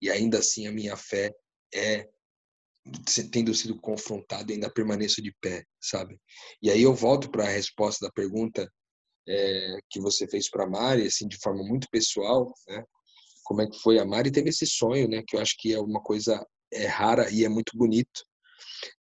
[0.00, 1.34] E ainda assim a minha fé
[1.74, 2.08] é
[3.30, 6.18] tendo sido confrontado, ainda permaneço de pé, sabe?
[6.62, 8.70] E aí eu volto para a resposta da pergunta
[9.28, 12.84] é, que você fez para Mari, assim, de forma muito pessoal, né?
[13.44, 13.98] Como é que foi?
[13.98, 15.22] A Mari teve esse sonho, né?
[15.26, 18.24] Que eu acho que é uma coisa é rara e é muito bonito.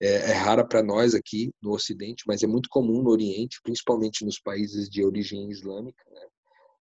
[0.01, 4.25] É, é rara para nós aqui no Ocidente, mas é muito comum no Oriente, principalmente
[4.25, 6.03] nos países de origem islâmica.
[6.11, 6.27] Né?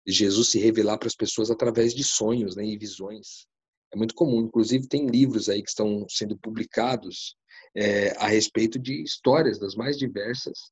[0.07, 3.47] Jesus se revelar para as pessoas através de sonhos né, e visões.
[3.93, 4.41] É muito comum.
[4.41, 7.35] Inclusive, tem livros aí que estão sendo publicados
[7.75, 10.71] é, a respeito de histórias das mais diversas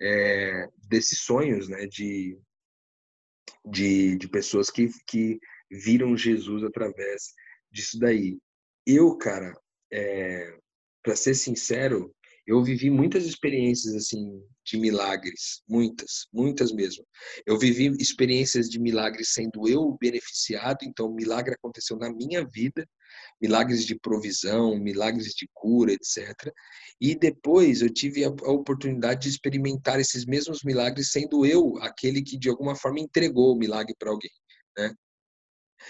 [0.00, 2.38] é, desses sonhos né, de,
[3.64, 5.38] de, de pessoas que, que
[5.70, 7.34] viram Jesus através
[7.70, 8.38] disso daí.
[8.86, 9.52] Eu, cara,
[9.92, 10.58] é,
[11.02, 12.14] para ser sincero,
[12.46, 17.04] eu vivi muitas experiências assim de milagres, muitas, muitas mesmo.
[17.46, 22.86] Eu vivi experiências de milagres sendo eu beneficiado, então milagre aconteceu na minha vida,
[23.40, 26.52] milagres de provisão, milagres de cura, etc.
[27.00, 32.22] E depois eu tive a, a oportunidade de experimentar esses mesmos milagres sendo eu aquele
[32.22, 34.30] que de alguma forma entregou o milagre para alguém,
[34.76, 34.94] né?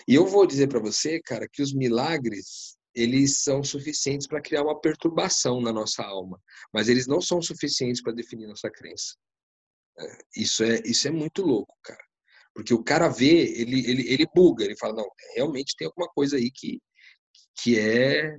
[0.06, 4.62] E eu vou dizer para você, cara, que os milagres eles são suficientes para criar
[4.62, 6.40] uma perturbação na nossa alma,
[6.72, 9.14] mas eles não são suficientes para definir nossa crença.
[9.98, 12.02] É, isso é isso é muito louco, cara.
[12.54, 16.36] Porque o cara vê, ele, ele, ele buga, ele fala, não, realmente tem alguma coisa
[16.36, 16.80] aí que,
[17.62, 18.36] que é,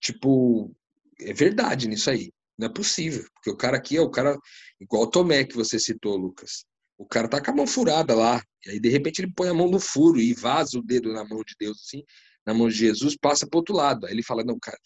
[0.00, 0.74] tipo,
[1.20, 2.32] é verdade nisso aí.
[2.58, 3.24] Não é possível.
[3.34, 4.38] Porque o cara aqui é o cara,
[4.80, 6.64] igual o Tomé que você citou, Lucas.
[6.96, 8.42] O cara tá com a mão furada lá.
[8.64, 11.24] E aí, de repente, ele põe a mão no furo e vaza o dedo na
[11.24, 12.02] mão de Deus, assim
[12.46, 14.06] na mão de Jesus, passa para outro lado.
[14.06, 14.78] Aí ele fala, não, cara,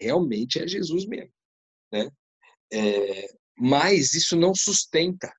[0.00, 1.32] realmente é Jesus mesmo.
[1.92, 2.10] Né?
[2.72, 5.32] É, mas isso não sustenta.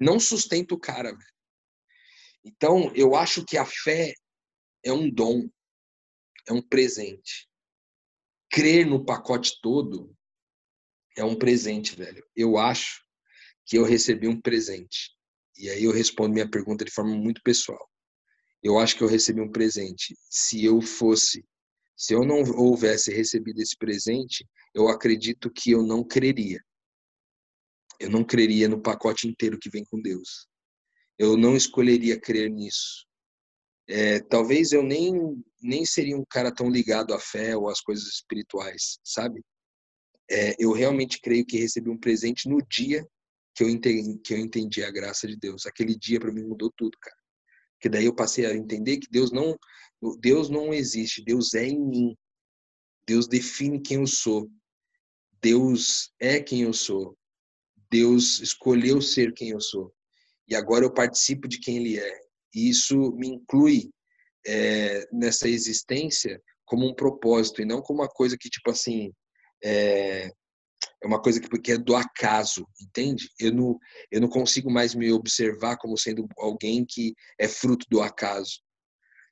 [0.00, 1.16] Não sustenta o cara.
[2.44, 4.12] Então, eu acho que a fé
[4.84, 5.48] é um dom,
[6.48, 7.48] é um presente.
[8.50, 10.14] Crer no pacote todo
[11.16, 12.24] é um presente, velho.
[12.36, 13.02] Eu acho
[13.64, 15.16] que eu recebi um presente.
[15.56, 17.90] E aí eu respondo minha pergunta de forma muito pessoal
[18.66, 20.16] eu acho que eu recebi um presente.
[20.28, 21.44] Se eu fosse,
[21.96, 26.60] se eu não houvesse recebido esse presente, eu acredito que eu não creria.
[28.00, 30.48] Eu não creria no pacote inteiro que vem com Deus.
[31.16, 33.06] Eu não escolheria crer nisso.
[33.88, 38.06] É, talvez eu nem, nem seria um cara tão ligado à fé ou às coisas
[38.06, 39.40] espirituais, sabe?
[40.28, 43.06] É, eu realmente creio que recebi um presente no dia
[43.54, 45.66] que eu entendi, que eu entendi a graça de Deus.
[45.66, 47.25] Aquele dia para mim mudou tudo, cara.
[47.80, 49.56] Que daí eu passei a entender que Deus não
[50.20, 52.16] Deus não existe, Deus é em mim.
[53.06, 54.50] Deus define quem eu sou.
[55.40, 57.16] Deus é quem eu sou.
[57.90, 59.92] Deus escolheu ser quem eu sou.
[60.48, 62.20] E agora eu participo de quem Ele é.
[62.54, 63.90] E isso me inclui
[64.46, 69.12] é, nessa existência como um propósito e não como uma coisa que, tipo assim,
[69.62, 70.30] é,
[71.02, 73.30] é uma coisa que, que é do acaso, entende?
[73.38, 73.78] Eu não,
[74.10, 78.60] eu não consigo mais me observar como sendo alguém que é fruto do acaso.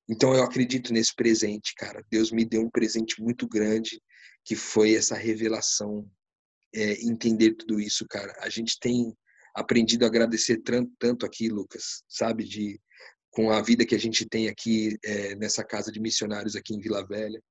[0.08, 2.04] Então eu acredito nesse presente, cara.
[2.10, 4.00] Deus me deu um presente muito grande
[4.44, 6.06] que foi essa revelação,
[6.74, 8.34] é, entender tudo isso, cara.
[8.40, 9.16] A gente tem
[9.54, 12.78] aprendido a agradecer tanto, tanto aqui, Lucas, sabe, de
[13.30, 16.80] com a vida que a gente tem aqui é, nessa casa de missionários aqui em
[16.80, 17.42] Vila Velha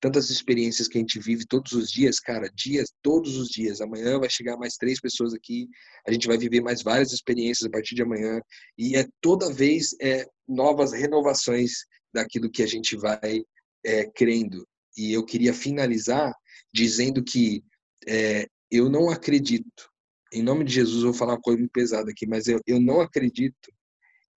[0.00, 3.80] tantas experiências que a gente vive todos os dias, cara, dias, todos os dias.
[3.80, 5.68] Amanhã vai chegar mais três pessoas aqui,
[6.06, 8.40] a gente vai viver mais várias experiências a partir de amanhã,
[8.78, 11.72] e é toda vez é, novas renovações
[12.12, 13.42] daquilo que a gente vai
[13.84, 14.66] é, crendo.
[14.96, 16.32] E eu queria finalizar
[16.72, 17.62] dizendo que
[18.06, 19.90] é, eu não acredito
[20.32, 23.72] em nome de Jesus, vou falar uma coisa pesada aqui, mas eu, eu não acredito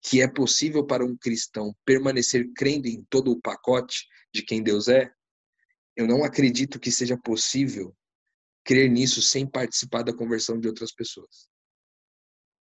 [0.02, 4.88] que é possível para um cristão permanecer crendo em todo o pacote de quem Deus
[4.88, 5.12] é.
[6.00, 7.94] Eu não acredito que seja possível
[8.64, 11.50] crer nisso sem participar da conversão de outras pessoas.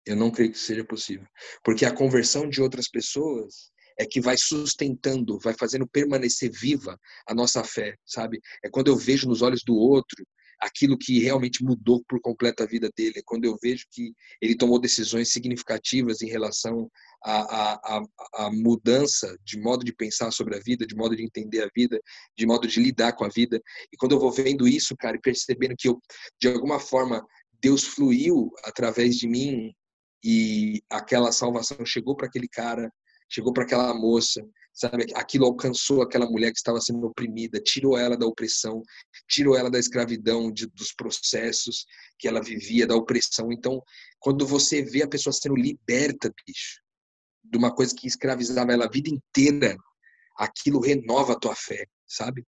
[0.06, 1.26] Eu não creio que seja possível.
[1.64, 7.34] Porque a conversão de outras pessoas é que vai sustentando, vai fazendo permanecer viva a
[7.34, 8.40] nossa fé, sabe?
[8.62, 10.24] É quando eu vejo nos olhos do outro
[10.64, 14.78] aquilo que realmente mudou por completo a vida dele, quando eu vejo que ele tomou
[14.80, 16.90] decisões significativas em relação
[17.22, 18.02] à, à,
[18.34, 22.00] à, mudança de modo de pensar sobre a vida, de modo de entender a vida,
[22.36, 23.60] de modo de lidar com a vida.
[23.92, 26.00] E quando eu vou vendo isso, cara, e percebendo que eu,
[26.40, 27.22] de alguma forma,
[27.60, 29.70] Deus fluiu através de mim
[30.24, 32.90] e aquela salvação chegou para aquele cara,
[33.34, 34.40] chegou para aquela moça,
[34.72, 35.06] sabe?
[35.14, 38.80] Aquilo alcançou aquela mulher que estava sendo oprimida, tirou ela da opressão,
[39.28, 41.84] tirou ela da escravidão, de, dos processos
[42.16, 43.50] que ela vivia, da opressão.
[43.50, 43.82] Então,
[44.20, 46.80] quando você vê a pessoa sendo liberta, bicho,
[47.42, 49.76] de uma coisa que escravizava ela a vida inteira,
[50.38, 52.44] aquilo renova a tua fé, sabe?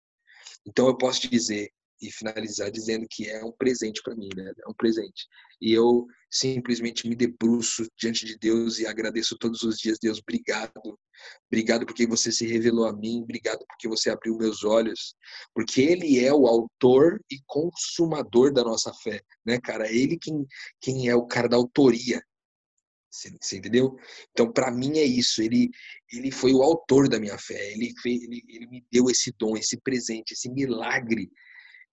[0.67, 4.51] Então, eu posso te dizer, e finalizar dizendo que é um presente para mim, né?
[4.65, 5.27] É um presente.
[5.61, 10.99] E eu simplesmente me debruço diante de Deus e agradeço todos os dias, Deus, obrigado.
[11.47, 15.15] Obrigado porque você se revelou a mim, obrigado porque você abriu meus olhos,
[15.53, 19.89] porque ele é o autor e consumador da nossa fé, né, cara?
[19.89, 20.45] Ele quem
[20.81, 22.21] quem é o cara da autoria.
[23.09, 23.95] Você, entendeu?
[24.31, 25.41] Então, para mim é isso.
[25.41, 25.69] Ele,
[26.11, 27.71] ele foi o autor da minha fé.
[27.71, 31.31] Ele, ele, ele me deu esse dom, esse presente, esse milagre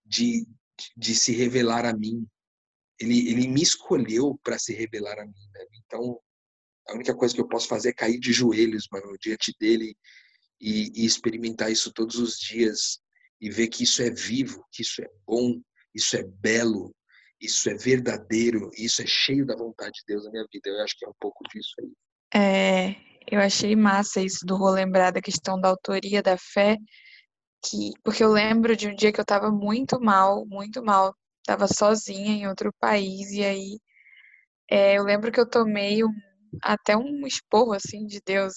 [0.05, 0.47] de,
[0.97, 2.27] de se revelar a mim.
[3.01, 5.49] Ele, ele me escolheu para se revelar a mim.
[5.53, 5.67] Né?
[5.85, 6.21] Então,
[6.89, 9.97] a única coisa que eu posso fazer é cair de joelhos, mano, diante dele
[10.61, 13.01] e, e experimentar isso todos os dias
[13.41, 15.61] e ver que isso é vivo, que isso é bom,
[15.95, 16.95] isso é belo,
[17.41, 20.71] isso é verdadeiro, isso é cheio da vontade de Deus na minha vida.
[20.71, 21.93] Eu acho que é um pouco disso aí.
[22.35, 22.97] É,
[23.31, 26.77] eu achei massa isso do vou lembrar da questão da autoria da fé,
[27.63, 31.67] que porque eu lembro de um dia que eu estava muito mal, muito mal, estava
[31.69, 33.81] sozinha em outro país e aí
[34.71, 36.11] é, eu lembro que eu tomei um,
[36.63, 38.55] até um esporro assim de Deus.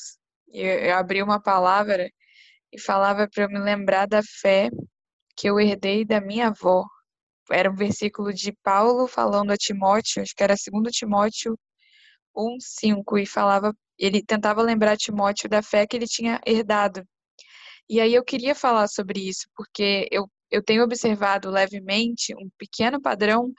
[0.54, 2.10] Eu, eu abri uma palavra
[2.74, 4.70] e falava para eu me lembrar da fé
[5.38, 6.86] que eu herdei da minha avó.
[7.52, 11.58] Era um versículo de Paulo falando a Timóteo, acho que era 2 Timóteo
[12.36, 17.04] 1:5 e falava, ele tentava lembrar Timóteo da fé que ele tinha herdado
[17.90, 23.02] e aí eu queria falar sobre isso, porque eu, eu tenho observado levemente um pequeno
[23.02, 23.54] padrão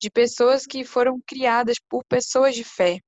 [0.00, 2.98] de pessoas que foram criadas por pessoas de fé.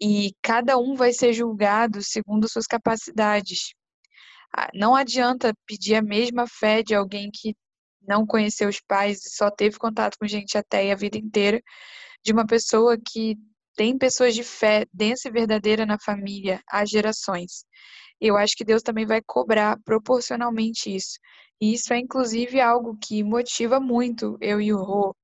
[0.00, 3.74] E cada um vai ser julgado segundo suas capacidades.
[4.56, 7.54] Ah, não adianta pedir a mesma fé de alguém que
[8.06, 11.60] não conheceu os pais e só teve contato com gente até a vida inteira,
[12.24, 13.36] de uma pessoa que
[13.76, 17.64] tem pessoas de fé densa e verdadeira na família há gerações
[18.20, 21.18] eu acho que Deus também vai cobrar proporcionalmente isso.
[21.60, 25.14] E isso é, inclusive, algo que motiva muito eu e o Rô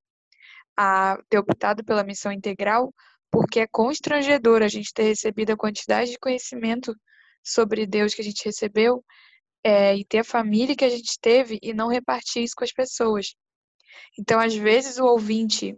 [0.77, 2.93] a ter optado pela missão integral,
[3.31, 6.95] porque é constrangedor a gente ter recebido a quantidade de conhecimento
[7.45, 9.05] sobre Deus que a gente recebeu
[9.65, 12.73] é, e ter a família que a gente teve e não repartir isso com as
[12.73, 13.35] pessoas.
[14.19, 15.77] Então, às vezes, o ouvinte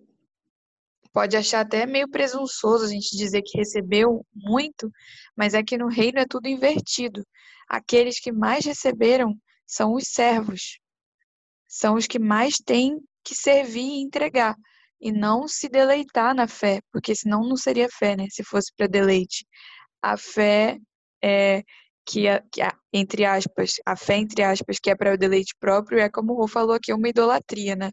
[1.12, 4.90] pode achar até meio presunçoso a gente dizer que recebeu muito,
[5.37, 7.25] mas é que no reino é tudo invertido.
[7.68, 10.79] Aqueles que mais receberam são os servos.
[11.68, 14.57] São os que mais têm que servir e entregar
[15.01, 18.27] e não se deleitar na fé, porque senão não seria fé, né?
[18.31, 19.44] Se fosse para deleite.
[20.01, 20.79] A fé
[21.22, 21.62] é
[22.07, 25.55] que, a, que a, entre aspas, a fé entre aspas que é para o deleite
[25.59, 27.90] próprio é como o Rô falou aqui, uma idolatria, né?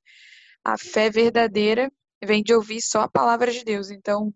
[0.63, 1.91] A fé verdadeira
[2.23, 3.89] vem de ouvir só a palavra de Deus.
[3.89, 4.33] Então,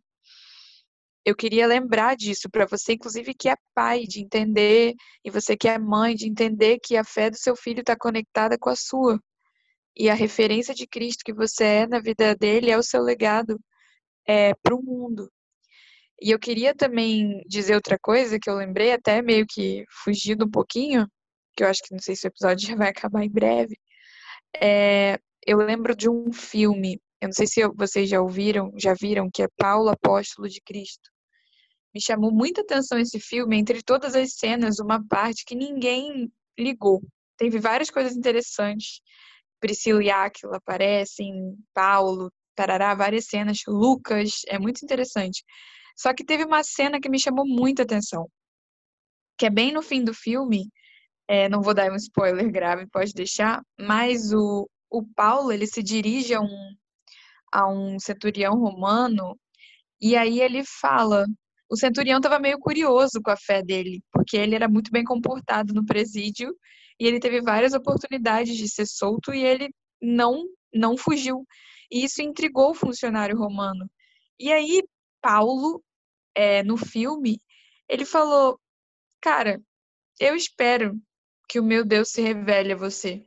[1.26, 4.94] eu queria lembrar disso para você, inclusive, que é pai, de entender,
[5.24, 8.58] e você que é mãe, de entender que a fé do seu filho está conectada
[8.58, 9.20] com a sua.
[9.96, 13.60] E a referência de Cristo que você é na vida dele é o seu legado
[14.28, 15.32] é, para o mundo.
[16.22, 20.52] E eu queria também dizer outra coisa que eu lembrei, até meio que fugindo um
[20.52, 21.08] pouquinho,
[21.56, 23.78] que eu acho que não sei se o episódio já vai acabar em breve.
[24.56, 29.30] É, eu lembro de um filme eu não sei se vocês já ouviram, já viram,
[29.34, 31.10] que é Paulo, apóstolo de Cristo.
[31.96, 37.02] Me chamou muita atenção esse filme, entre todas as cenas, uma parte que ninguém ligou.
[37.38, 39.00] Teve várias coisas interessantes.
[39.58, 43.60] Priscila e Aquila aparecem, Paulo, tarará, várias cenas.
[43.66, 45.46] Lucas, é muito interessante.
[45.96, 48.28] Só que teve uma cena que me chamou muita atenção,
[49.38, 50.68] que é bem no fim do filme,
[51.26, 55.82] é, não vou dar um spoiler grave, pode deixar, mas o, o Paulo, ele se
[55.82, 56.76] dirige a um,
[57.54, 59.40] a um centurião romano,
[60.02, 61.26] e aí ele fala.
[61.70, 65.74] O centurião estava meio curioso com a fé dele, porque ele era muito bem comportado
[65.74, 66.56] no presídio
[67.00, 71.46] e ele teve várias oportunidades de ser solto e ele não não fugiu.
[71.92, 73.90] E isso intrigou o funcionário romano.
[74.40, 74.84] E aí
[75.22, 75.84] Paulo,
[76.36, 77.42] é, no filme,
[77.88, 78.60] ele falou:
[79.22, 79.62] Cara,
[80.20, 81.00] eu espero
[81.48, 83.26] que o meu Deus se revele a você.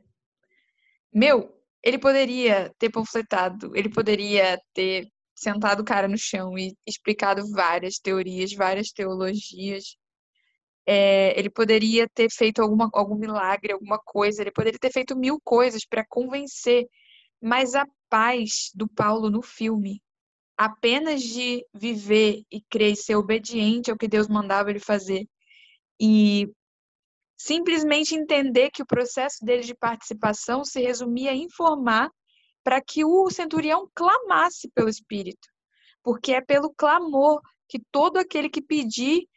[1.13, 1.56] Meu,
[1.87, 7.97] ele poderia ter panfletado, ele poderia ter sentado o cara no chão e explicado várias
[7.97, 9.95] teorias, várias teologias.
[10.85, 15.39] É, ele poderia ter feito alguma, algum milagre, alguma coisa, ele poderia ter feito mil
[15.41, 16.85] coisas para convencer,
[17.41, 20.01] mas a paz do Paulo no filme,
[20.57, 25.25] apenas de viver e crer e ser obediente ao que Deus mandava ele fazer,
[25.97, 26.49] e
[27.37, 32.09] simplesmente entender que o processo dele de participação se resumia a informar
[32.63, 35.47] para que o centurião clamasse pelo Espírito,
[36.03, 39.27] porque é pelo clamor que todo aquele que pedir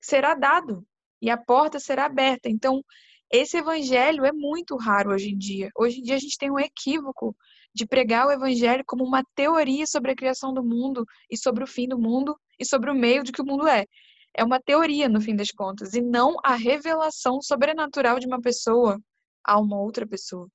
[0.00, 0.84] será dado
[1.20, 2.48] e a porta será aberta.
[2.48, 2.82] Então,
[3.30, 5.70] esse evangelho é muito raro hoje em dia.
[5.76, 7.36] Hoje em dia a gente tem um equívoco
[7.72, 11.66] de pregar o evangelho como uma teoria sobre a criação do mundo e sobre o
[11.66, 13.86] fim do mundo e sobre o meio de que o mundo é
[14.34, 19.00] é uma teoria, no fim das contas, e não a revelação sobrenatural de uma pessoa
[19.44, 20.48] a uma outra pessoa.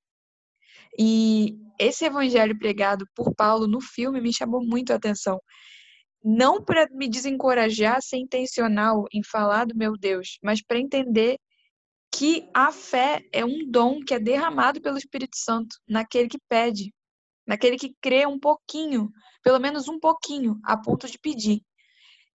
[0.98, 5.40] E esse evangelho pregado por Paulo no filme me chamou muito a atenção.
[6.24, 11.38] Não para me desencorajar ser intencional em falar do meu Deus, mas para entender
[12.12, 16.94] que a fé é um dom que é derramado pelo Espírito Santo naquele que pede,
[17.46, 19.12] naquele que crê um pouquinho,
[19.44, 21.62] pelo menos um pouquinho, a ponto de pedir.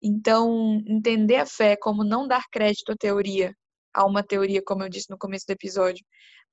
[0.02, 3.54] Então, entender a fé como não dar crédito à teoria,
[3.94, 6.06] a uma teoria, como eu disse no começo do episódio,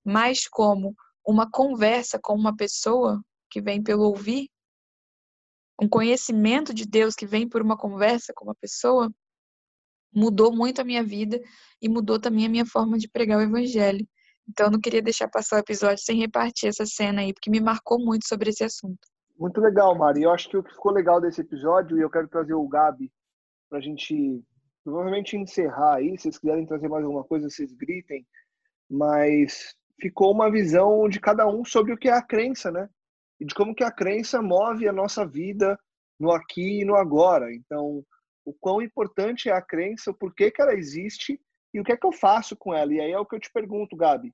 [0.05, 0.94] mas como
[1.26, 3.20] uma conversa com uma pessoa
[3.51, 4.49] que vem pelo ouvir,
[5.80, 9.12] um conhecimento de Deus que vem por uma conversa com uma pessoa,
[10.12, 11.40] mudou muito a minha vida
[11.80, 14.07] e mudou também a minha forma de pregar o evangelho.
[14.49, 17.61] Então, eu não queria deixar passar o episódio sem repartir essa cena aí, porque me
[17.61, 18.99] marcou muito sobre esse assunto.
[19.38, 20.22] Muito legal, Mari.
[20.22, 23.12] Eu acho que o que ficou legal desse episódio, e eu quero trazer o Gabi
[23.68, 24.42] para a gente
[24.84, 26.16] provavelmente encerrar aí.
[26.16, 28.26] Se vocês quiserem trazer mais alguma coisa, vocês gritem.
[28.88, 32.88] Mas ficou uma visão de cada um sobre o que é a crença, né?
[33.40, 35.78] E de como que a crença move a nossa vida
[36.18, 37.52] no aqui e no agora.
[37.52, 38.04] Então,
[38.44, 41.40] o quão importante é a crença, o porquê que ela existe
[41.74, 42.92] e o que é que eu faço com ela.
[42.94, 44.32] E aí é o que eu te pergunto, Gabi.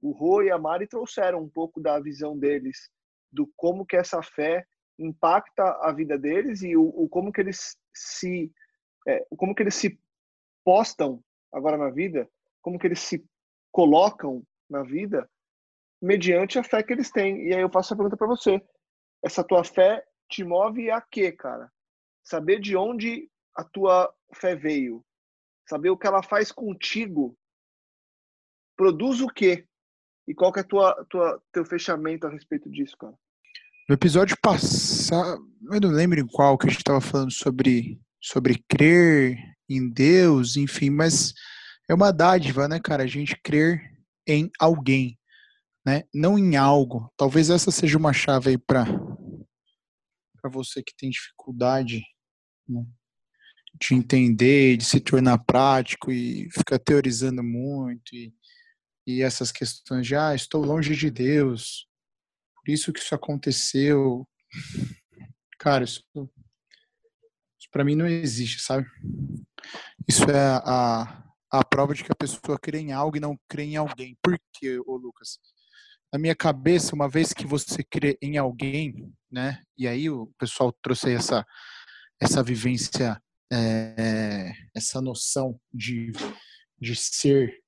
[0.00, 2.90] O Rô e a Mari trouxeram um pouco da visão deles,
[3.32, 4.66] do como que essa fé
[4.98, 8.52] impacta a vida deles e o, o como que eles se
[9.06, 9.98] é, como que eles se
[10.64, 12.28] postam agora na vida,
[12.62, 13.24] como que eles se
[13.70, 15.28] colocam na vida
[16.00, 17.48] mediante a fé que eles têm.
[17.48, 18.62] E aí eu faço a pergunta para você:
[19.22, 21.70] essa tua fé te move a quê, cara?
[22.22, 25.04] Saber de onde a tua fé veio,
[25.68, 27.36] saber o que ela faz contigo,
[28.76, 29.66] produz o quê?
[30.26, 33.14] E qual que é tua, tua teu fechamento a respeito disso, cara?
[33.86, 38.64] No episódio passado, eu não lembro em qual que a gente estava falando sobre sobre
[38.66, 39.36] crer
[39.68, 41.34] em Deus, enfim, mas
[41.88, 43.02] é uma dádiva, né, cara?
[43.02, 43.82] A gente crer
[44.26, 45.18] em alguém,
[45.84, 46.04] né?
[46.12, 47.12] Não em algo.
[47.18, 48.86] Talvez essa seja uma chave aí para
[50.40, 52.02] para você que tem dificuldade
[52.68, 52.84] né,
[53.80, 58.34] de entender, de se tornar prático e ficar teorizando muito e,
[59.06, 61.86] e essas questões de ah, estou longe de Deus,
[62.56, 64.28] por isso que isso aconteceu.
[65.58, 66.02] Cara, isso
[67.74, 68.86] para mim não existe, sabe?
[70.08, 73.64] Isso é a, a prova de que a pessoa crê em algo e não crê
[73.64, 74.16] em alguém.
[74.22, 75.40] Por quê, ô Lucas?
[76.12, 79.60] Na minha cabeça, uma vez que você crê em alguém, né?
[79.76, 81.44] E aí o pessoal trouxe essa
[82.20, 83.20] essa vivência,
[83.52, 86.12] é, essa noção de,
[86.80, 87.60] de ser,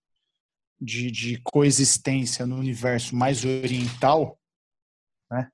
[0.80, 4.38] de, de coexistência no universo mais oriental,
[5.28, 5.50] né?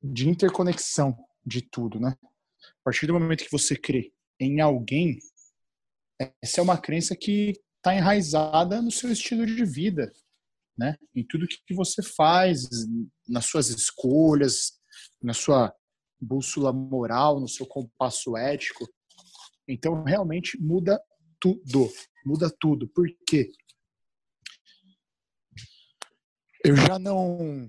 [0.00, 2.16] De interconexão de tudo, né?
[2.82, 5.18] A partir do momento que você crê em alguém,
[6.42, 10.12] essa é uma crença que está enraizada no seu estilo de vida,
[10.76, 10.96] né?
[11.14, 12.68] Em tudo que você faz,
[13.28, 14.72] nas suas escolhas,
[15.22, 15.72] na sua
[16.20, 18.88] bússola moral, no seu compasso ético.
[19.68, 21.00] Então, realmente muda
[21.40, 21.88] tudo.
[22.26, 22.88] Muda tudo.
[22.88, 23.48] Por quê?
[26.64, 27.68] Eu já não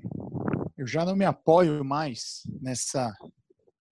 [0.77, 3.15] eu já não me apoio mais nessa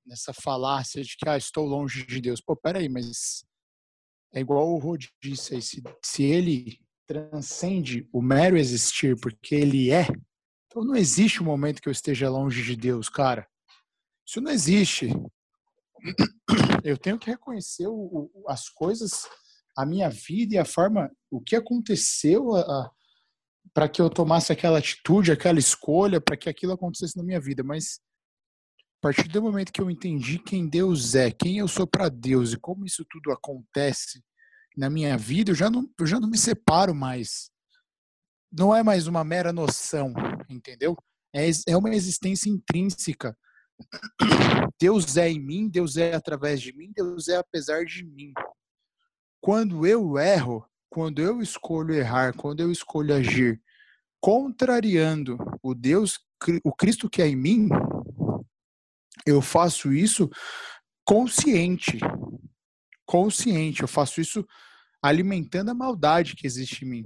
[0.05, 2.41] nessa falácia de que ah, estou longe de Deus.
[2.41, 3.45] Pô, peraí, mas
[4.33, 9.91] é igual o Rod disse aí, se, se ele transcende o mero existir porque ele
[9.91, 10.07] é,
[10.67, 13.45] então não existe um momento que eu esteja longe de Deus, cara.
[14.25, 15.09] Isso não existe.
[16.83, 19.27] Eu tenho que reconhecer o, o, as coisas,
[19.77, 22.53] a minha vida e a forma, o que aconteceu
[23.73, 27.63] para que eu tomasse aquela atitude, aquela escolha, para que aquilo acontecesse na minha vida.
[27.63, 27.99] Mas
[29.01, 32.53] a partir do momento que eu entendi quem Deus é, quem eu sou para Deus
[32.53, 34.23] e como isso tudo acontece
[34.77, 37.49] na minha vida, eu já não, eu já não me separo mais.
[38.51, 40.13] Não é mais uma mera noção,
[40.47, 40.95] entendeu?
[41.33, 43.35] É, é uma existência intrínseca.
[44.79, 48.31] Deus é em mim, Deus é através de mim, Deus é apesar de mim.
[49.41, 53.59] Quando eu erro, quando eu escolho errar, quando eu escolho agir
[54.21, 56.19] contrariando o Deus,
[56.63, 57.67] o Cristo que é em mim,
[59.25, 60.29] eu faço isso
[61.05, 61.99] consciente.
[63.05, 64.45] Consciente, eu faço isso
[65.01, 67.03] alimentando a maldade que existe em mim.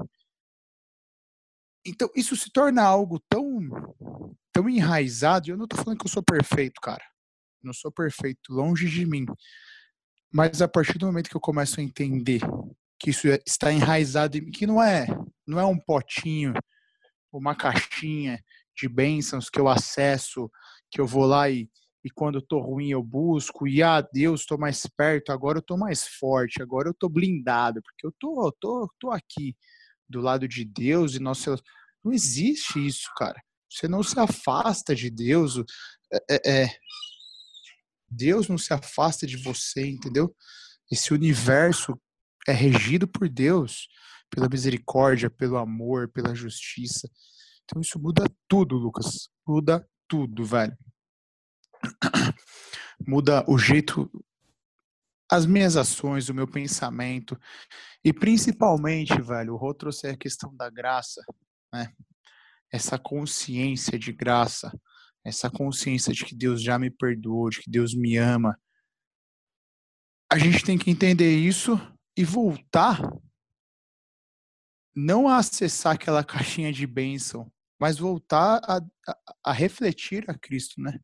[1.86, 3.70] Então, isso se torna algo tão,
[4.52, 5.50] tão enraizado.
[5.50, 7.04] Eu não estou falando que eu sou perfeito, cara.
[7.64, 9.26] não sou perfeito, longe de mim.
[10.34, 12.42] Mas a partir do momento que eu começo a entender
[13.00, 15.08] que isso é, está enraizado em mim, que não é,
[15.46, 16.54] não é um potinho,
[17.32, 18.44] uma caixinha
[18.76, 20.50] de bênçãos que eu acesso,
[20.92, 21.70] que eu vou lá e,
[22.06, 25.62] e quando eu tô ruim eu busco, e ah, Deus, estou mais perto, agora eu
[25.64, 29.58] tô mais forte, agora eu tô blindado, porque eu tô, eu tô, tô aqui
[30.08, 31.56] do lado de Deus e nosso
[32.04, 33.42] não existe isso, cara.
[33.68, 35.58] Você não se afasta de Deus.
[36.14, 36.78] É, é, é,
[38.08, 40.34] Deus não se afasta de você, entendeu?
[40.92, 42.00] Esse universo
[42.48, 43.88] é regido por Deus,
[44.30, 47.10] pela misericórdia, pelo amor, pela justiça.
[47.64, 49.28] Então isso muda tudo, Lucas.
[49.48, 50.78] Muda tudo, velho.
[53.08, 54.10] Muda o jeito,
[55.30, 57.40] as minhas ações, o meu pensamento.
[58.04, 61.22] E principalmente, velho, o Rô trouxe a questão da graça,
[61.74, 61.94] né?
[62.72, 64.72] Essa consciência de graça,
[65.24, 68.60] essa consciência de que Deus já me perdoou, de que Deus me ama.
[70.32, 71.80] A gente tem que entender isso
[72.18, 73.00] e voltar
[74.96, 80.80] não a acessar aquela caixinha de bênção, mas voltar a, a, a refletir a Cristo,
[80.82, 81.00] né?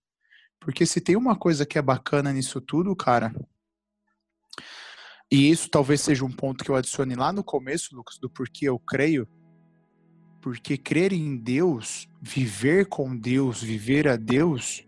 [0.62, 3.34] Porque se tem uma coisa que é bacana nisso tudo, cara,
[5.30, 8.70] e isso talvez seja um ponto que eu adicione lá no começo, Lucas, do porquê
[8.70, 9.28] eu creio.
[10.40, 14.86] Porque crer em Deus, viver com Deus, viver a Deus,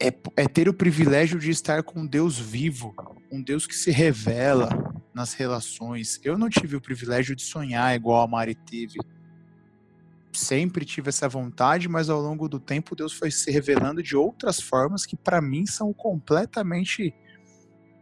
[0.00, 2.92] é, é ter o privilégio de estar com Deus vivo,
[3.30, 4.68] um Deus que se revela
[5.14, 6.18] nas relações.
[6.24, 8.98] Eu não tive o privilégio de sonhar igual a Mari teve.
[10.32, 14.60] Sempre tive essa vontade, mas ao longo do tempo Deus foi se revelando de outras
[14.60, 17.14] formas que para mim são completamente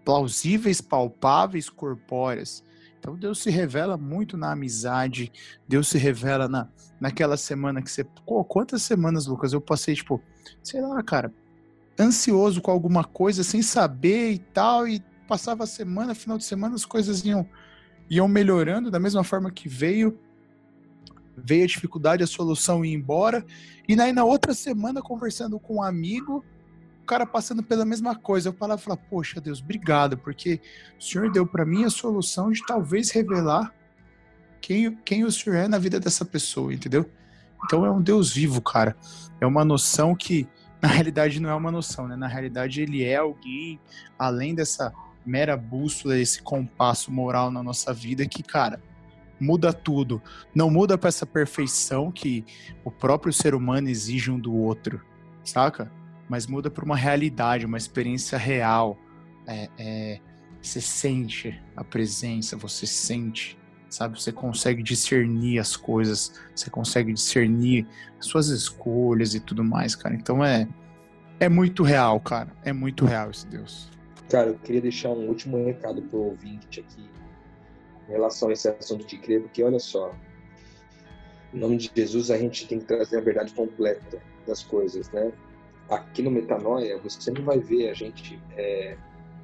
[0.04, 2.62] plausíveis, palpáveis, corpóreas.
[2.98, 5.32] Então Deus se revela muito na amizade,
[5.66, 6.68] Deus se revela na,
[7.00, 8.04] naquela semana que você.
[8.04, 10.22] Pô, quantas semanas, Lucas, eu passei, tipo,
[10.62, 11.32] sei lá, cara,
[11.98, 16.74] ansioso com alguma coisa, sem saber e tal, e passava a semana, final de semana,
[16.74, 17.48] as coisas iam,
[18.08, 20.18] iam melhorando da mesma forma que veio.
[21.44, 23.44] Veio a dificuldade, a solução ia embora.
[23.88, 26.44] E aí na outra semana, conversando com um amigo,
[27.08, 28.50] cara passando pela mesma coisa.
[28.50, 30.60] Eu falava, falava poxa Deus, obrigado, porque
[30.98, 33.74] o Senhor deu para mim a solução de talvez revelar
[34.60, 37.10] quem, quem o Senhor é na vida dessa pessoa, entendeu?
[37.64, 38.94] Então é um Deus vivo, cara.
[39.40, 40.46] É uma noção que,
[40.80, 42.14] na realidade, não é uma noção, né?
[42.14, 43.80] Na realidade, ele é alguém,
[44.18, 44.92] além dessa
[45.24, 48.80] mera bússola, esse compasso moral na nossa vida, que, cara,
[49.40, 50.22] muda tudo.
[50.54, 52.44] Não muda para essa perfeição que
[52.84, 55.00] o próprio ser humano exige um do outro,
[55.44, 55.90] saca?
[56.28, 58.98] mas muda para uma realidade, uma experiência real.
[59.46, 60.20] É, é,
[60.60, 63.58] você sente a presença, você sente,
[63.88, 64.20] sabe?
[64.20, 67.86] Você consegue discernir as coisas, você consegue discernir
[68.18, 70.14] as suas escolhas e tudo mais, cara.
[70.14, 70.68] Então é,
[71.40, 72.52] é muito real, cara.
[72.62, 73.88] É muito real esse Deus.
[74.28, 77.08] Cara, eu queria deixar um último recado pro ouvinte aqui
[78.08, 80.14] em relação a esse assunto de crer, porque olha só,
[81.52, 85.32] em nome de Jesus a gente tem que trazer a verdade completa das coisas, né?
[85.88, 88.96] aqui no Metanoia, você não vai ver a gente é,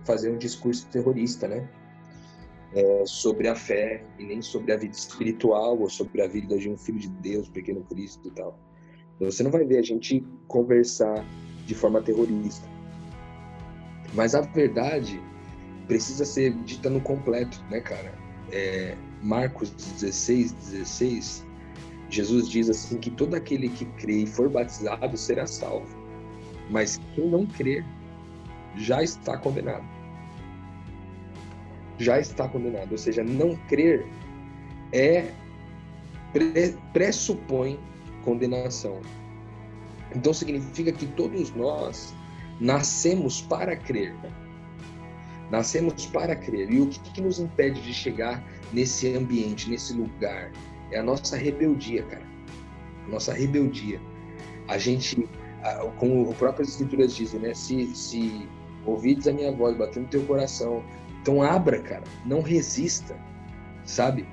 [0.05, 1.69] fazer um discurso terrorista, né?
[2.75, 6.69] É, sobre a fé e nem sobre a vida espiritual ou sobre a vida de
[6.69, 8.59] um filho de Deus, pequeno Cristo e tal.
[9.21, 11.25] Você não vai ver a gente conversar
[11.67, 12.69] de forma terrorista.
[14.13, 15.21] Mas a verdade
[15.87, 18.13] precisa ser dita no completo, né, cara?
[18.57, 21.45] É, Marcos 16, 16,
[22.09, 25.97] Jesus diz assim que todo aquele que crê e for batizado será salvo.
[26.71, 27.85] Mas quem não crer
[28.77, 29.85] já está condenado.
[31.99, 32.93] Já está condenado.
[32.93, 34.07] Ou seja, não crer
[34.93, 35.29] é
[36.93, 37.79] pressupõe
[38.25, 39.01] condenação.
[40.15, 42.15] Então significa que todos nós
[42.61, 44.15] nascemos para crer.
[45.55, 46.69] Nascemos para crer.
[46.69, 48.43] E o que, que nos impede de chegar
[48.73, 50.51] nesse ambiente, nesse lugar?
[50.91, 52.27] É a nossa rebeldia, cara.
[53.07, 54.01] A nossa rebeldia.
[54.67, 55.29] A gente,
[55.97, 57.55] como as próprias escrituras dizem, né?
[57.55, 58.49] Se, se
[58.85, 60.83] ouvides a minha voz, batendo no teu coração,
[61.23, 62.03] então abra, cara.
[62.27, 63.17] Não resista,
[63.85, 64.27] sabe?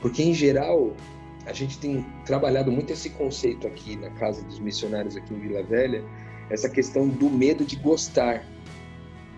[0.00, 0.96] Porque em geral
[1.44, 5.62] a gente tem trabalhado muito esse conceito aqui na casa dos missionários aqui em Vila
[5.62, 6.02] Velha,
[6.48, 8.42] essa questão do medo de gostar.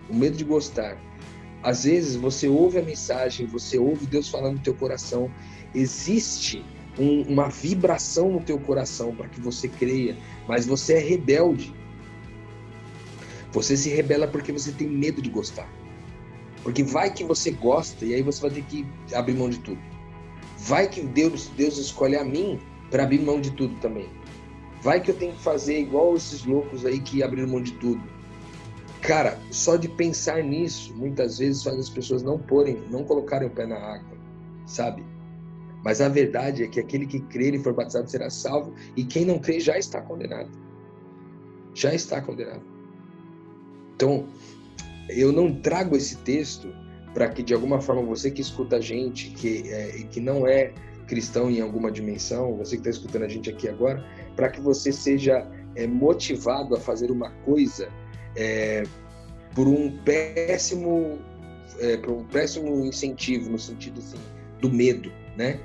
[0.09, 0.97] O medo de gostar.
[1.63, 5.29] Às vezes você ouve a mensagem, você ouve Deus falando no teu coração,
[5.73, 6.63] existe
[6.97, 10.15] um, uma vibração no teu coração para que você creia,
[10.47, 11.73] mas você é rebelde.
[13.51, 15.71] Você se rebela porque você tem medo de gostar.
[16.63, 19.79] Porque vai que você gosta e aí você vai ter que abrir mão de tudo.
[20.57, 24.07] Vai que Deus, Deus escolhe a mim para abrir mão de tudo também.
[24.81, 28.01] Vai que eu tenho que fazer igual esses loucos aí que abriram mão de tudo.
[29.07, 33.51] Cara, só de pensar nisso, muitas vezes faz as pessoas não porem, não colocarem o
[33.51, 34.17] pé na água,
[34.65, 35.01] sabe?
[35.81, 39.23] Mas a verdade é que aquele que crer e for batizado será salvo, e quem
[39.23, 40.49] não crê já está condenado.
[41.73, 42.63] Já está condenado.
[43.95, 44.27] Então,
[45.07, 46.67] eu não trago esse texto
[47.13, 50.73] para que de alguma forma você que escuta a gente, que, é, que não é
[51.07, 54.05] cristão em alguma dimensão, você que está escutando a gente aqui agora,
[54.35, 57.89] para que você seja é, motivado a fazer uma coisa
[58.37, 58.83] é,
[59.53, 61.19] por um péssimo,
[61.79, 64.17] é, por um péssimo incentivo no sentido assim,
[64.61, 65.59] do medo, né?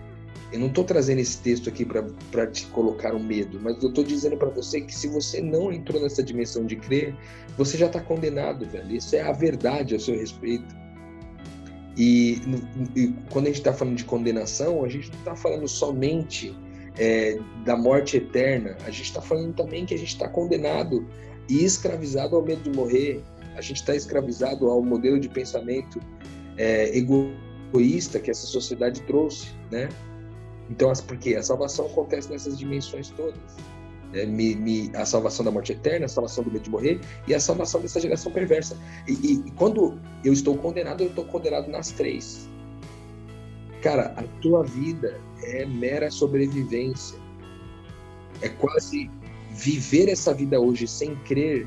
[0.50, 4.04] Eu não estou trazendo esse texto aqui para te colocar um medo, mas eu estou
[4.04, 7.14] dizendo para você que se você não entrou nessa dimensão de crer,
[7.56, 8.94] você já está condenado, velho.
[8.94, 10.74] Isso é a verdade a seu respeito.
[11.96, 12.40] E,
[12.94, 16.54] e quando a gente está falando de condenação, a gente não está falando somente
[16.98, 21.06] é, da morte eterna, a gente está falando também que a gente está condenado
[21.48, 23.22] e escravizado ao medo de morrer,
[23.56, 26.00] a gente está escravizado ao modelo de pensamento
[26.56, 29.88] é, egoísta que essa sociedade trouxe, né?
[30.70, 33.38] Então, porque a salvação acontece nessas dimensões todas
[34.14, 37.34] é, me, me, a salvação da morte eterna, a salvação do medo de morrer e
[37.34, 38.76] a salvação dessa geração perversa.
[39.08, 42.48] E, e, quando eu estou condenado, eu estou condenado nas três.
[43.82, 47.18] Cara, a tua vida é mera sobrevivência.
[48.40, 49.10] É quase
[49.52, 51.66] viver essa vida hoje sem crer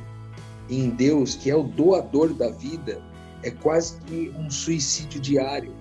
[0.69, 3.01] em Deus, que é o doador da vida,
[3.43, 5.73] é quase que um suicídio diário,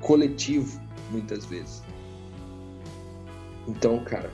[0.00, 0.80] coletivo,
[1.10, 1.82] muitas vezes.
[3.66, 4.30] Então, cara,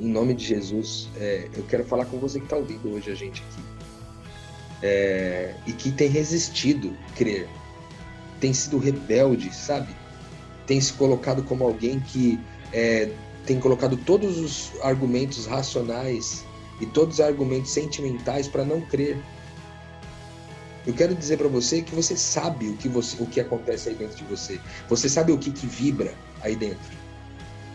[0.00, 3.14] em nome de Jesus, é, eu quero falar com você que está ouvindo hoje a
[3.14, 3.62] gente aqui.
[4.82, 7.46] É, e que tem resistido crer,
[8.40, 9.94] tem sido rebelde, sabe?
[10.66, 12.40] Tem se colocado como alguém que
[12.72, 13.10] é,
[13.50, 16.44] tem colocado todos os argumentos racionais
[16.80, 19.20] e todos os argumentos sentimentais para não crer.
[20.86, 23.96] Eu quero dizer para você que você sabe o que, você, o que acontece aí
[23.96, 24.60] dentro de você.
[24.88, 26.96] Você sabe o que, que vibra aí dentro.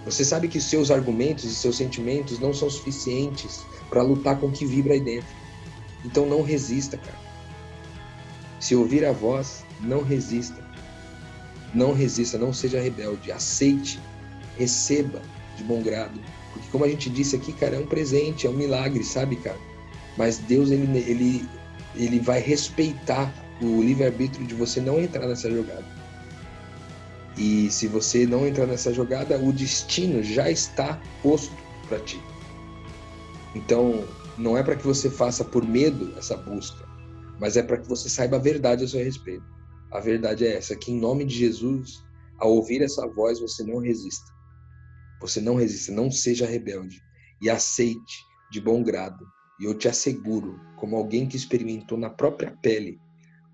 [0.05, 3.59] Você sabe que seus argumentos e seus sentimentos não são suficientes
[3.89, 5.27] para lutar com o que vibra aí dentro.
[6.05, 7.19] Então não resista, cara.
[8.61, 10.63] Se ouvir a voz, não resista.
[11.73, 13.29] Não resista, não seja rebelde.
[13.29, 13.99] Aceite,
[14.57, 15.21] receba
[15.55, 16.19] de bom grado.
[16.53, 19.57] Porque como a gente disse aqui, cara, é um presente, é um milagre, sabe, cara?
[20.17, 21.49] Mas Deus, ele, ele,
[21.95, 25.85] ele vai respeitar o livre-arbítrio de você não entrar nessa jogada.
[27.37, 31.53] E se você não entrar nessa jogada, o destino já está posto
[31.87, 32.21] para ti.
[33.53, 34.05] Então,
[34.37, 36.85] não é para que você faça por medo essa busca,
[37.39, 39.43] mas é para que você saiba a verdade a seu respeito.
[39.91, 42.03] A verdade é essa: que em nome de Jesus,
[42.37, 44.34] ao ouvir essa voz, você não resista.
[45.21, 47.01] Você não resista, não seja rebelde
[47.41, 49.25] e aceite de bom grado.
[49.59, 52.99] E eu te asseguro, como alguém que experimentou na própria pele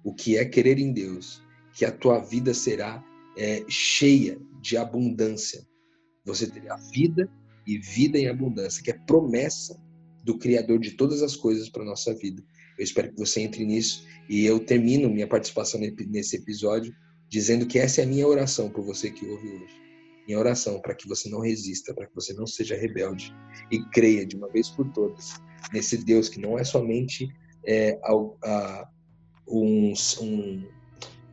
[0.04, 1.44] o que é querer em Deus,
[1.74, 3.04] que a tua vida será
[3.38, 5.66] é, cheia de abundância.
[6.26, 7.30] Você terá vida
[7.68, 9.80] e vida em abundância, que é promessa
[10.24, 12.44] do Criador de todas as coisas para nossa vida.
[12.78, 16.94] Eu espero que você entre nisso e eu termino minha participação nesse episódio
[17.30, 19.91] dizendo que essa é a minha oração por você que ouve hoje.
[20.32, 23.36] Minha oração para que você não resista, para que você não seja rebelde
[23.70, 25.42] e creia de uma vez por todas
[25.74, 27.28] nesse Deus que não é somente
[27.68, 28.14] é, a,
[28.46, 28.90] a,
[29.46, 30.66] um, um,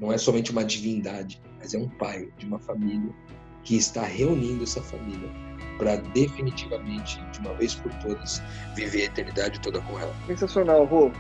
[0.01, 3.14] não é somente uma divindade, mas é um pai de uma família
[3.62, 5.30] que está reunindo essa família
[5.78, 8.42] para definitivamente, de uma vez por todas,
[8.74, 10.12] viver a eternidade toda com ela.
[10.26, 11.12] Sensacional, Rô.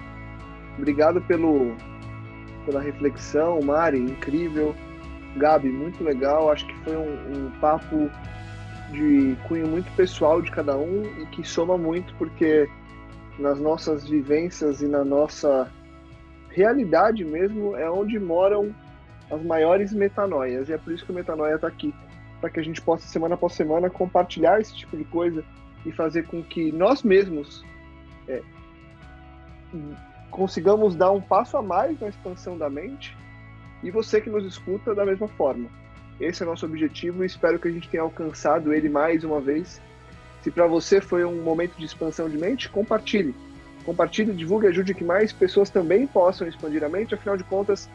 [0.76, 1.76] Obrigado pelo,
[2.66, 4.74] pela reflexão, Mari, incrível.
[5.36, 6.50] Gabi, muito legal.
[6.50, 8.10] Acho que foi um, um papo
[8.90, 12.68] de cunho muito pessoal de cada um e que soma muito porque
[13.38, 15.70] nas nossas vivências e na nossa
[16.50, 18.74] realidade mesmo, é onde moram
[19.30, 20.68] as maiores metanoias.
[20.68, 21.94] E é por isso que o Metanoia está aqui,
[22.40, 25.44] para que a gente possa, semana após semana, compartilhar esse tipo de coisa
[25.86, 27.64] e fazer com que nós mesmos
[28.26, 28.42] é,
[30.30, 33.16] consigamos dar um passo a mais na expansão da mente
[33.82, 35.68] e você que nos escuta da mesma forma.
[36.20, 39.40] Esse é o nosso objetivo e espero que a gente tenha alcançado ele mais uma
[39.40, 39.80] vez.
[40.42, 43.34] Se para você foi um momento de expansão de mente, compartilhe.
[43.84, 47.14] Compartilhe, divulgue, ajude que mais pessoas também possam expandir a mente.
[47.14, 47.88] Afinal de contas,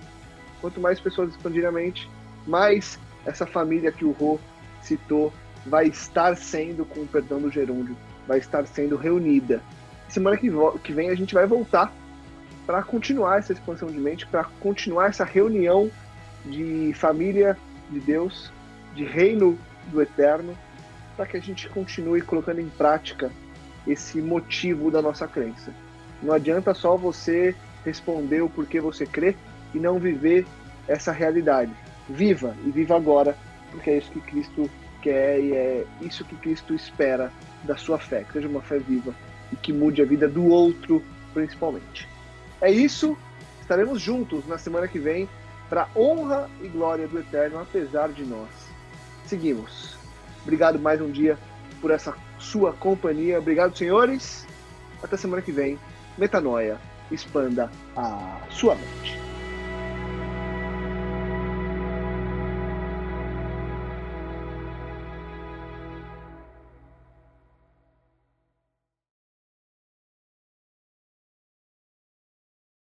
[0.62, 2.10] quanto mais pessoas expandirem a mente,
[2.48, 4.40] mais essa família que o Rô
[4.82, 5.34] citou
[5.66, 7.96] vai estar sendo, com o perdão do gerúndio,
[8.28, 9.62] vai estar sendo reunida.
[10.10, 10.50] Semana que,
[10.84, 11.94] que vem a gente vai voltar
[12.66, 15.90] para continuar essa expansão de mente, para continuar essa reunião
[16.46, 17.58] de família
[17.90, 18.52] de Deus,
[18.96, 19.58] de reino
[19.88, 20.58] do eterno,
[21.16, 23.32] para que a gente continue colocando em prática
[23.86, 25.74] esse motivo da nossa crença.
[26.22, 27.56] Não adianta só você
[27.86, 29.36] responder o porquê você crê
[29.74, 30.46] e não viver
[30.88, 31.72] essa realidade.
[32.10, 33.36] Viva e viva agora,
[33.72, 34.70] porque é isso que Cristo
[35.02, 37.32] quer e é isso que Cristo espera
[37.64, 39.14] da sua fé, que seja uma fé viva
[39.52, 41.04] e que mude a vida do outro,
[41.34, 42.08] principalmente.
[42.64, 43.18] É isso.
[43.60, 45.28] Estaremos juntos na semana que vem
[45.70, 48.48] para honra e glória do Eterno, apesar de nós.
[49.26, 49.98] Seguimos.
[50.44, 51.38] Obrigado mais um dia
[51.82, 53.38] por essa sua companhia.
[53.38, 54.48] Obrigado, senhores.
[55.02, 55.78] Até semana que vem.
[56.18, 56.80] Metanoia.
[57.12, 59.33] Expanda a sua mente.